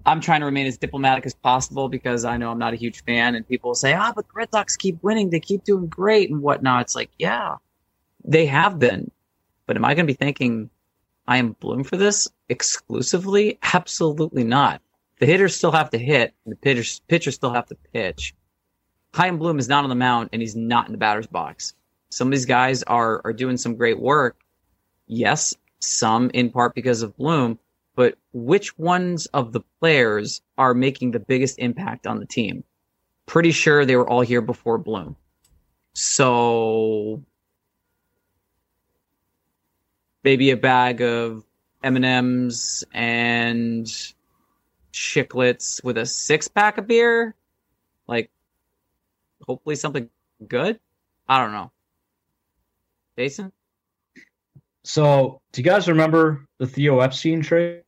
I'm 0.04 0.20
trying 0.20 0.40
to 0.40 0.46
remain 0.46 0.66
as 0.66 0.78
diplomatic 0.78 1.26
as 1.26 1.34
possible 1.34 1.88
because 1.88 2.24
I 2.24 2.36
know 2.36 2.50
I'm 2.50 2.58
not 2.58 2.72
a 2.72 2.76
huge 2.76 3.04
fan, 3.04 3.34
and 3.34 3.46
people 3.46 3.74
say, 3.74 3.92
"Ah, 3.92 4.12
but 4.14 4.26
the 4.26 4.32
Red 4.34 4.48
Sox 4.52 4.76
keep 4.76 5.02
winning; 5.02 5.30
they 5.30 5.40
keep 5.40 5.64
doing 5.64 5.86
great 5.86 6.30
and 6.30 6.40
whatnot." 6.42 6.82
It's 6.82 6.94
like, 6.94 7.10
yeah, 7.18 7.56
they 8.24 8.46
have 8.46 8.78
been, 8.78 9.10
but 9.66 9.76
am 9.76 9.84
I 9.84 9.94
going 9.94 10.06
to 10.06 10.12
be 10.12 10.16
thinking? 10.16 10.70
I 11.28 11.38
am 11.38 11.52
Bloom 11.52 11.82
for 11.82 11.96
this 11.96 12.28
exclusively? 12.48 13.58
Absolutely 13.74 14.44
not. 14.44 14.80
The 15.18 15.26
hitters 15.26 15.56
still 15.56 15.72
have 15.72 15.90
to 15.90 15.98
hit, 15.98 16.34
and 16.44 16.52
the 16.52 16.56
pitchers, 16.56 17.00
pitchers 17.08 17.34
still 17.34 17.52
have 17.52 17.66
to 17.66 17.76
pitch. 17.92 18.34
Chaim 19.12 19.38
Bloom 19.38 19.58
is 19.58 19.68
not 19.68 19.82
on 19.82 19.90
the 19.90 19.96
mound, 19.96 20.30
and 20.32 20.40
he's 20.40 20.54
not 20.54 20.86
in 20.86 20.92
the 20.92 20.98
batter's 20.98 21.26
box. 21.26 21.74
Some 22.16 22.28
of 22.28 22.32
these 22.32 22.46
guys 22.46 22.82
are 22.84 23.20
are 23.26 23.34
doing 23.34 23.58
some 23.58 23.76
great 23.76 24.00
work. 24.00 24.38
Yes, 25.06 25.54
some 25.80 26.30
in 26.30 26.48
part 26.48 26.74
because 26.74 27.02
of 27.02 27.14
Bloom, 27.18 27.58
but 27.94 28.16
which 28.32 28.78
ones 28.78 29.26
of 29.34 29.52
the 29.52 29.60
players 29.80 30.40
are 30.56 30.72
making 30.72 31.10
the 31.10 31.20
biggest 31.20 31.58
impact 31.58 32.06
on 32.06 32.18
the 32.18 32.24
team? 32.24 32.64
Pretty 33.26 33.50
sure 33.50 33.84
they 33.84 33.96
were 33.96 34.08
all 34.08 34.22
here 34.22 34.40
before 34.40 34.78
Bloom. 34.78 35.14
So 35.92 37.22
maybe 40.24 40.52
a 40.52 40.56
bag 40.56 41.02
of 41.02 41.44
M&Ms 41.82 42.82
and 42.94 43.84
chiclets 44.90 45.84
with 45.84 45.98
a 45.98 46.06
six 46.06 46.48
pack 46.48 46.78
of 46.78 46.86
beer. 46.86 47.34
Like, 48.06 48.30
hopefully 49.46 49.76
something 49.76 50.08
good. 50.48 50.80
I 51.28 51.42
don't 51.42 51.52
know. 51.52 51.72
Jason? 53.18 53.52
So, 54.84 55.40
do 55.52 55.60
you 55.60 55.64
guys 55.64 55.88
remember 55.88 56.46
the 56.58 56.66
Theo 56.66 57.00
Epstein 57.00 57.42
trade? 57.42 57.82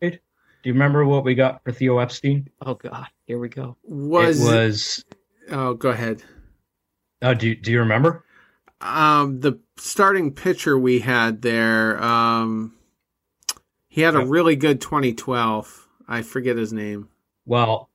Do 0.00 0.68
you 0.68 0.74
remember 0.74 1.04
what 1.06 1.24
we 1.24 1.34
got 1.34 1.62
for 1.64 1.72
Theo 1.72 1.98
Epstein? 1.98 2.48
Oh 2.60 2.74
God, 2.74 3.06
here 3.26 3.38
we 3.38 3.48
go. 3.48 3.76
Was 3.84 4.40
it 4.40 4.44
was? 4.44 5.04
Oh, 5.50 5.74
go 5.74 5.90
ahead. 5.90 6.22
Oh, 7.22 7.34
do 7.34 7.54
do 7.54 7.70
you 7.70 7.80
remember? 7.80 8.24
Um, 8.80 9.40
the 9.40 9.60
starting 9.76 10.32
pitcher 10.32 10.78
we 10.78 11.00
had 11.00 11.42
there, 11.42 12.02
um, 12.02 12.74
he 13.88 14.00
had 14.00 14.14
a 14.14 14.24
really 14.24 14.56
good 14.56 14.80
2012. 14.80 15.86
I 16.08 16.22
forget 16.22 16.56
his 16.56 16.72
name. 16.72 17.08
Well, 17.44 17.89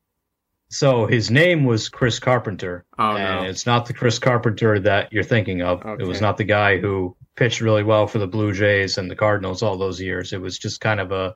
so 0.69 1.05
his 1.05 1.29
name 1.29 1.63
was 1.63 1.89
Chris 1.89 2.19
Carpenter. 2.19 2.85
Oh, 2.97 3.15
and 3.15 3.43
no. 3.43 3.49
it's 3.49 3.65
not 3.65 3.85
the 3.85 3.93
Chris 3.93 4.19
Carpenter 4.19 4.79
that 4.79 5.13
you're 5.13 5.23
thinking 5.23 5.61
of. 5.61 5.85
Okay. 5.85 6.03
It 6.03 6.07
was 6.07 6.21
not 6.21 6.37
the 6.37 6.43
guy 6.43 6.77
who 6.77 7.15
pitched 7.35 7.61
really 7.61 7.83
well 7.83 8.07
for 8.07 8.19
the 8.19 8.27
Blue 8.27 8.53
Jays 8.53 8.97
and 8.97 9.09
the 9.09 9.15
Cardinals 9.15 9.61
all 9.61 9.77
those 9.77 10.01
years. 10.01 10.33
It 10.33 10.41
was 10.41 10.57
just 10.57 10.81
kind 10.81 10.99
of 10.99 11.11
a 11.11 11.35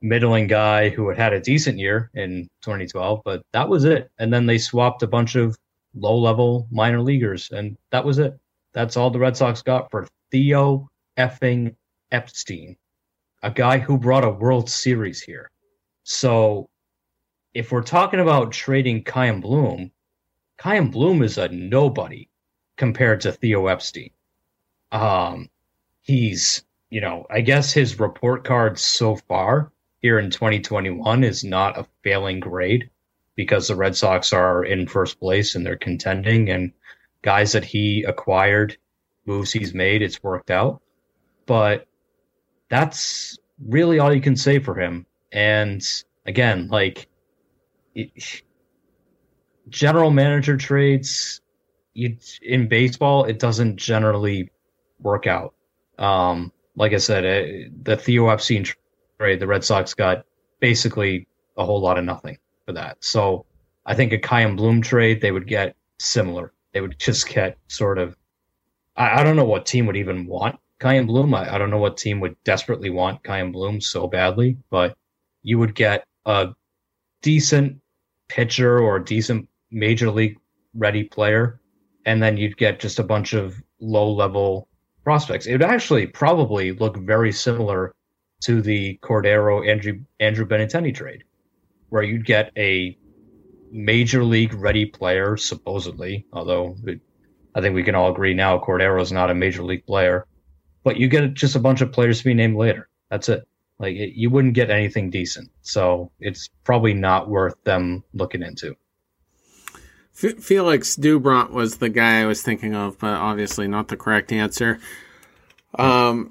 middling 0.00 0.46
guy 0.46 0.88
who 0.88 1.08
had 1.08 1.18
had 1.18 1.32
a 1.32 1.40
decent 1.40 1.78
year 1.78 2.10
in 2.14 2.48
2012, 2.62 3.20
but 3.24 3.42
that 3.52 3.68
was 3.68 3.84
it. 3.84 4.10
And 4.18 4.32
then 4.32 4.46
they 4.46 4.58
swapped 4.58 5.02
a 5.02 5.06
bunch 5.06 5.34
of 5.34 5.56
low 5.94 6.18
level 6.18 6.66
minor 6.70 7.02
leaguers, 7.02 7.50
and 7.50 7.76
that 7.90 8.04
was 8.04 8.18
it. 8.18 8.38
That's 8.72 8.96
all 8.96 9.10
the 9.10 9.18
Red 9.18 9.36
Sox 9.36 9.62
got 9.62 9.90
for 9.90 10.06
Theo 10.30 10.88
effing 11.18 11.74
Epstein, 12.10 12.76
a 13.42 13.50
guy 13.50 13.78
who 13.78 13.98
brought 13.98 14.24
a 14.24 14.30
World 14.30 14.70
Series 14.70 15.20
here. 15.20 15.50
So 16.04 16.70
if 17.54 17.72
we're 17.72 17.82
talking 17.82 18.20
about 18.20 18.52
trading 18.52 19.04
Chaim 19.06 19.40
Bloom, 19.40 19.90
Chaim 20.60 20.90
Bloom 20.90 21.22
is 21.22 21.38
a 21.38 21.48
nobody 21.48 22.28
compared 22.76 23.22
to 23.22 23.32
Theo 23.32 23.66
Epstein. 23.66 24.10
Um, 24.92 25.48
he's, 26.02 26.64
you 26.90 27.00
know, 27.00 27.26
I 27.30 27.40
guess 27.40 27.72
his 27.72 27.98
report 27.98 28.44
card 28.44 28.78
so 28.78 29.16
far 29.16 29.72
here 30.00 30.18
in 30.18 30.30
2021 30.30 31.24
is 31.24 31.44
not 31.44 31.78
a 31.78 31.86
failing 32.02 32.40
grade 32.40 32.90
because 33.34 33.68
the 33.68 33.76
Red 33.76 33.96
Sox 33.96 34.32
are 34.32 34.64
in 34.64 34.86
first 34.86 35.18
place 35.18 35.54
and 35.54 35.64
they're 35.64 35.76
contending 35.76 36.50
and 36.50 36.72
guys 37.22 37.52
that 37.52 37.64
he 37.64 38.04
acquired, 38.04 38.76
moves 39.26 39.52
he's 39.52 39.74
made, 39.74 40.02
it's 40.02 40.22
worked 40.22 40.50
out. 40.50 40.82
But 41.46 41.86
that's 42.68 43.38
really 43.66 43.98
all 43.98 44.14
you 44.14 44.20
can 44.20 44.36
say 44.36 44.58
for 44.58 44.78
him. 44.78 45.06
And 45.32 45.82
again, 46.26 46.68
like 46.68 47.08
general 49.68 50.10
manager 50.10 50.56
trades, 50.56 51.40
you 51.94 52.16
in 52.42 52.68
baseball, 52.68 53.24
it 53.24 53.38
doesn't 53.38 53.76
generally 53.76 54.50
work 55.00 55.26
out. 55.26 55.54
Um, 55.98 56.52
like 56.76 56.92
I 56.92 56.98
said, 56.98 57.24
uh, 57.24 57.70
the 57.82 57.96
Theo 57.96 58.28
Epstein 58.28 58.64
trade, 59.18 59.40
the 59.40 59.46
Red 59.46 59.64
Sox 59.64 59.94
got 59.94 60.24
basically 60.60 61.26
a 61.56 61.64
whole 61.64 61.80
lot 61.80 61.98
of 61.98 62.04
nothing 62.04 62.38
for 62.64 62.72
that. 62.72 62.98
So 63.00 63.44
I 63.84 63.94
think 63.94 64.12
a 64.12 64.26
Chaim 64.26 64.56
Bloom 64.56 64.80
trade, 64.82 65.20
they 65.20 65.32
would 65.32 65.46
get 65.46 65.76
similar 65.98 66.52
they 66.72 66.80
would 66.80 66.98
just 66.98 67.28
get 67.28 67.58
sort 67.68 67.98
of. 67.98 68.16
I, 68.96 69.20
I 69.20 69.22
don't 69.22 69.36
know 69.36 69.44
what 69.44 69.66
team 69.66 69.86
would 69.86 69.96
even 69.96 70.26
want 70.26 70.58
Chaim 70.80 71.06
Bloom. 71.06 71.34
I, 71.34 71.54
I 71.54 71.58
don't 71.58 71.70
know 71.70 71.78
what 71.78 71.96
team 71.96 72.20
would 72.20 72.36
desperately 72.44 72.90
want 72.90 73.26
Chaim 73.26 73.52
Bloom 73.52 73.80
so 73.80 74.06
badly, 74.06 74.56
but 74.70 74.96
you 75.42 75.58
would 75.58 75.74
get 75.74 76.04
a 76.26 76.50
decent 77.22 77.79
pitcher 78.30 78.78
or 78.78 78.96
a 78.96 79.04
decent 79.04 79.48
major 79.70 80.10
league 80.10 80.38
ready 80.74 81.04
player, 81.04 81.60
and 82.06 82.22
then 82.22 82.36
you'd 82.36 82.56
get 82.56 82.80
just 82.80 82.98
a 82.98 83.04
bunch 83.04 83.34
of 83.34 83.60
low 83.80 84.12
level 84.12 84.68
prospects. 85.04 85.46
It 85.46 85.52
would 85.52 85.62
actually 85.62 86.06
probably 86.06 86.72
look 86.72 86.96
very 86.96 87.32
similar 87.32 87.92
to 88.44 88.62
the 88.62 88.98
Cordero 89.02 89.68
Andrew 89.68 90.00
Andrew 90.20 90.46
Benintendi 90.46 90.94
trade, 90.94 91.24
where 91.88 92.04
you'd 92.04 92.24
get 92.24 92.52
a 92.56 92.96
major 93.72 94.24
league 94.24 94.54
ready 94.54 94.86
player, 94.86 95.36
supposedly, 95.36 96.26
although 96.32 96.76
it, 96.86 97.00
I 97.54 97.60
think 97.60 97.74
we 97.74 97.82
can 97.82 97.94
all 97.96 98.12
agree 98.12 98.34
now 98.34 98.58
Cordero 98.58 99.02
is 99.02 99.12
not 99.12 99.30
a 99.30 99.34
major 99.34 99.62
league 99.62 99.86
player. 99.86 100.26
But 100.82 100.96
you 100.96 101.08
get 101.08 101.34
just 101.34 101.56
a 101.56 101.60
bunch 101.60 101.82
of 101.82 101.92
players 101.92 102.18
to 102.18 102.24
be 102.24 102.34
named 102.34 102.56
later. 102.56 102.88
That's 103.10 103.28
it. 103.28 103.46
Like 103.80 103.96
it, 103.96 104.12
you 104.14 104.28
wouldn't 104.28 104.52
get 104.52 104.70
anything 104.70 105.08
decent, 105.08 105.50
so 105.62 106.12
it's 106.20 106.50
probably 106.64 106.92
not 106.92 107.30
worth 107.30 107.56
them 107.64 108.04
looking 108.12 108.42
into. 108.42 108.76
F- 110.22 110.38
Felix 110.38 110.96
Doubront 110.96 111.50
was 111.50 111.78
the 111.78 111.88
guy 111.88 112.20
I 112.20 112.26
was 112.26 112.42
thinking 112.42 112.76
of, 112.76 112.98
but 112.98 113.14
obviously 113.14 113.66
not 113.66 113.88
the 113.88 113.96
correct 113.96 114.32
answer. 114.32 114.78
Um, 115.78 116.30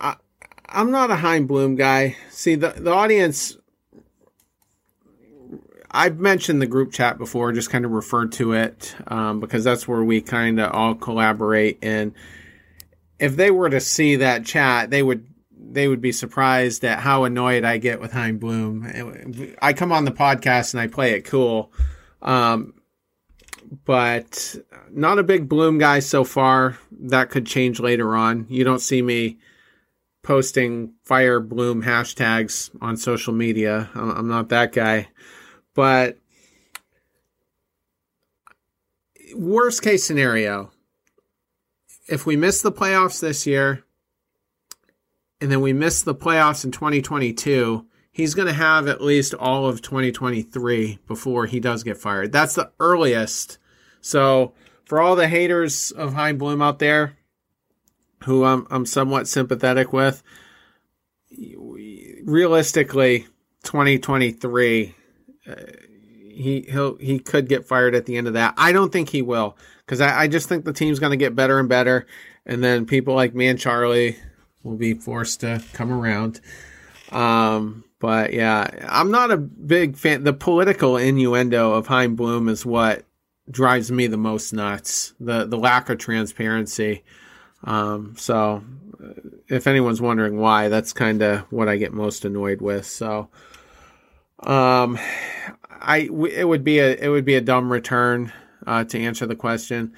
I, 0.00 0.16
I'm 0.66 0.90
not 0.90 1.10
a 1.10 1.16
Chaim 1.16 1.46
Bloom 1.46 1.76
guy. 1.76 2.16
See, 2.30 2.54
the 2.54 2.70
the 2.70 2.90
audience 2.90 3.58
I've 5.90 6.18
mentioned 6.18 6.62
the 6.62 6.66
group 6.66 6.90
chat 6.90 7.18
before, 7.18 7.52
just 7.52 7.68
kind 7.68 7.84
of 7.84 7.90
referred 7.90 8.32
to 8.32 8.54
it 8.54 8.96
um, 9.08 9.40
because 9.40 9.62
that's 9.62 9.86
where 9.86 10.02
we 10.02 10.22
kind 10.22 10.58
of 10.58 10.72
all 10.72 10.94
collaborate. 10.94 11.78
And 11.82 12.14
if 13.18 13.36
they 13.36 13.50
were 13.50 13.68
to 13.68 13.80
see 13.80 14.16
that 14.16 14.46
chat, 14.46 14.88
they 14.88 15.02
would 15.02 15.26
they 15.72 15.88
would 15.88 16.00
be 16.00 16.12
surprised 16.12 16.84
at 16.84 17.00
how 17.00 17.24
annoyed 17.24 17.64
I 17.64 17.78
get 17.78 18.00
with 18.00 18.12
Chaim 18.12 18.38
Bloom. 18.38 19.54
I 19.60 19.72
come 19.72 19.90
on 19.90 20.04
the 20.04 20.12
podcast 20.12 20.74
and 20.74 20.80
I 20.80 20.86
play 20.86 21.12
it 21.12 21.24
cool, 21.24 21.72
um, 22.20 22.74
but 23.84 24.54
not 24.90 25.18
a 25.18 25.22
big 25.22 25.48
Bloom 25.48 25.78
guy 25.78 26.00
so 26.00 26.24
far. 26.24 26.78
That 26.90 27.30
could 27.30 27.46
change 27.46 27.80
later 27.80 28.14
on. 28.14 28.46
You 28.48 28.64
don't 28.64 28.80
see 28.80 29.00
me 29.00 29.38
posting 30.22 30.92
fire 31.02 31.40
Bloom 31.40 31.82
hashtags 31.82 32.70
on 32.80 32.96
social 32.96 33.32
media. 33.32 33.90
I'm 33.94 34.28
not 34.28 34.50
that 34.50 34.72
guy. 34.72 35.08
But 35.74 36.18
worst 39.34 39.82
case 39.82 40.04
scenario, 40.04 40.70
if 42.08 42.26
we 42.26 42.36
miss 42.36 42.60
the 42.60 42.72
playoffs 42.72 43.20
this 43.20 43.46
year 43.46 43.84
and 45.42 45.50
then 45.50 45.60
we 45.60 45.72
miss 45.72 46.02
the 46.02 46.14
playoffs 46.14 46.64
in 46.64 46.70
2022, 46.70 47.84
he's 48.12 48.34
going 48.34 48.46
to 48.46 48.54
have 48.54 48.86
at 48.86 49.02
least 49.02 49.34
all 49.34 49.66
of 49.66 49.82
2023 49.82 51.00
before 51.08 51.46
he 51.46 51.58
does 51.58 51.82
get 51.82 51.98
fired. 51.98 52.30
That's 52.30 52.54
the 52.54 52.70
earliest. 52.78 53.58
So, 54.00 54.54
for 54.84 55.00
all 55.00 55.16
the 55.16 55.26
haters 55.26 55.90
of 55.90 56.14
Chaim 56.14 56.38
Bloom 56.38 56.62
out 56.62 56.78
there, 56.78 57.16
who 58.24 58.44
I'm, 58.44 58.68
I'm 58.70 58.86
somewhat 58.86 59.26
sympathetic 59.26 59.92
with, 59.92 60.22
realistically, 62.22 63.26
2023, 63.64 64.94
uh, 65.48 65.54
he 66.34 66.64
he'll 66.70 66.96
he 66.96 67.18
could 67.18 67.48
get 67.48 67.66
fired 67.66 67.94
at 67.94 68.06
the 68.06 68.16
end 68.16 68.26
of 68.26 68.34
that. 68.34 68.54
I 68.56 68.72
don't 68.72 68.92
think 68.92 69.08
he 69.08 69.22
will 69.22 69.56
because 69.84 70.00
I, 70.00 70.22
I 70.22 70.28
just 70.28 70.48
think 70.48 70.64
the 70.64 70.72
team's 70.72 70.98
going 70.98 71.10
to 71.10 71.16
get 71.16 71.34
better 71.34 71.58
and 71.58 71.68
better, 71.68 72.06
and 72.46 72.62
then 72.62 72.86
people 72.86 73.14
like 73.14 73.34
me 73.34 73.48
and 73.48 73.58
Charlie 73.58 74.16
will 74.62 74.76
be 74.76 74.94
forced 74.94 75.40
to 75.40 75.62
come 75.72 75.92
around. 75.92 76.40
Um, 77.10 77.84
but 77.98 78.32
yeah, 78.32 78.68
I'm 78.88 79.10
not 79.10 79.30
a 79.30 79.36
big 79.36 79.96
fan. 79.96 80.24
The 80.24 80.32
political 80.32 80.96
innuendo 80.96 81.72
of 81.72 81.86
Chaim 81.86 82.16
Bloom 82.16 82.48
is 82.48 82.66
what 82.66 83.04
drives 83.50 83.92
me 83.92 84.06
the 84.06 84.16
most 84.16 84.52
nuts. 84.52 85.14
The 85.20 85.44
the 85.44 85.58
lack 85.58 85.88
of 85.88 85.98
transparency. 85.98 87.04
Um, 87.64 88.16
so, 88.18 88.64
uh, 89.02 89.12
if 89.48 89.66
anyone's 89.66 90.00
wondering 90.00 90.38
why, 90.38 90.68
that's 90.68 90.92
kind 90.92 91.22
of 91.22 91.40
what 91.52 91.68
I 91.68 91.76
get 91.76 91.92
most 91.92 92.24
annoyed 92.24 92.60
with. 92.60 92.86
So, 92.86 93.28
um, 94.40 94.98
I 95.70 96.08
it 96.30 96.48
would 96.48 96.64
be 96.64 96.78
a 96.78 96.96
it 96.96 97.08
would 97.08 97.24
be 97.24 97.34
a 97.34 97.40
dumb 97.40 97.70
return 97.70 98.32
uh, 98.66 98.84
to 98.84 98.98
answer 99.00 99.26
the 99.26 99.36
question. 99.36 99.92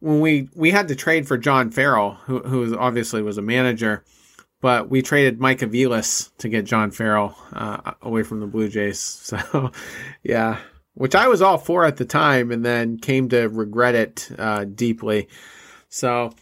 When 0.00 0.20
we 0.20 0.48
we 0.54 0.70
had 0.70 0.88
to 0.88 0.96
trade 0.96 1.28
for 1.28 1.38
John 1.38 1.70
Farrell, 1.70 2.14
who 2.24 2.40
who 2.40 2.76
obviously 2.76 3.22
was 3.22 3.38
a 3.38 3.42
manager, 3.42 4.02
but 4.60 4.90
we 4.90 5.02
traded 5.02 5.40
Mike 5.40 5.60
Aviles 5.60 6.30
to 6.38 6.48
get 6.48 6.66
John 6.66 6.90
Farrell 6.90 7.36
uh, 7.52 7.92
away 8.02 8.22
from 8.22 8.40
the 8.40 8.46
Blue 8.46 8.68
Jays. 8.68 9.00
So, 9.30 9.70
yeah, 10.22 10.58
which 10.94 11.14
I 11.14 11.28
was 11.28 11.40
all 11.40 11.58
for 11.58 11.84
at 11.84 11.96
the 11.96 12.04
time, 12.04 12.50
and 12.50 12.64
then 12.64 12.98
came 12.98 13.28
to 13.30 13.46
regret 13.48 13.94
it 13.94 14.30
uh, 14.38 14.64
deeply. 14.64 15.28
So, 15.88 16.32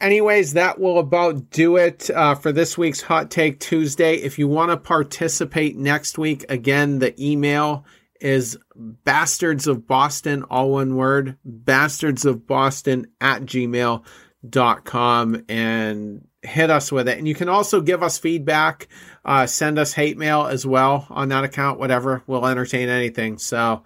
anyways, 0.00 0.52
that 0.52 0.78
will 0.78 0.98
about 0.98 1.50
do 1.50 1.76
it 1.76 2.10
uh, 2.10 2.34
for 2.34 2.52
this 2.52 2.78
week's 2.78 3.00
Hot 3.02 3.30
Take 3.30 3.60
Tuesday. 3.60 4.16
If 4.16 4.38
you 4.38 4.46
want 4.46 4.70
to 4.70 4.76
participate 4.76 5.76
next 5.76 6.18
week, 6.18 6.44
again, 6.48 6.98
the 6.98 7.14
email 7.22 7.84
is 8.20 8.58
bastards 8.76 9.66
of 9.66 9.86
Boston, 9.86 10.42
all 10.44 10.70
one 10.70 10.96
word, 10.96 11.36
bastards 11.44 12.24
of 12.24 12.46
Boston 12.46 13.06
at 13.20 13.42
gmail.com 13.42 14.04
and 15.48 16.28
hit 16.42 16.70
us 16.70 16.92
with 16.92 17.08
it. 17.08 17.18
And 17.18 17.26
you 17.26 17.34
can 17.34 17.48
also 17.48 17.80
give 17.80 18.02
us 18.02 18.18
feedback, 18.18 18.88
uh, 19.24 19.46
send 19.46 19.78
us 19.78 19.92
hate 19.92 20.18
mail 20.18 20.46
as 20.46 20.66
well 20.66 21.06
on 21.10 21.28
that 21.28 21.44
account, 21.44 21.78
whatever. 21.78 22.22
We'll 22.26 22.46
entertain 22.46 22.88
anything. 22.88 23.38
So, 23.38 23.84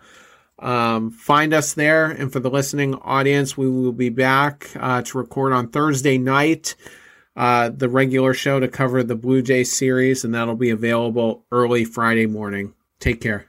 um, 0.58 1.10
find 1.10 1.54
us 1.54 1.74
there. 1.74 2.06
And 2.06 2.32
for 2.32 2.40
the 2.40 2.50
listening 2.50 2.94
audience, 2.96 3.56
we 3.56 3.70
will 3.70 3.92
be 3.92 4.08
back 4.08 4.70
uh, 4.78 5.02
to 5.02 5.18
record 5.18 5.52
on 5.52 5.68
Thursday 5.68 6.18
night. 6.18 6.74
Uh, 7.36 7.68
the 7.68 7.88
regular 7.88 8.34
show 8.34 8.58
to 8.58 8.66
cover 8.66 9.04
the 9.04 9.14
Blue 9.14 9.42
Jays 9.42 9.72
series, 9.72 10.24
and 10.24 10.34
that'll 10.34 10.56
be 10.56 10.70
available 10.70 11.44
early 11.52 11.84
Friday 11.84 12.26
morning. 12.26 12.74
Take 12.98 13.20
care. 13.20 13.46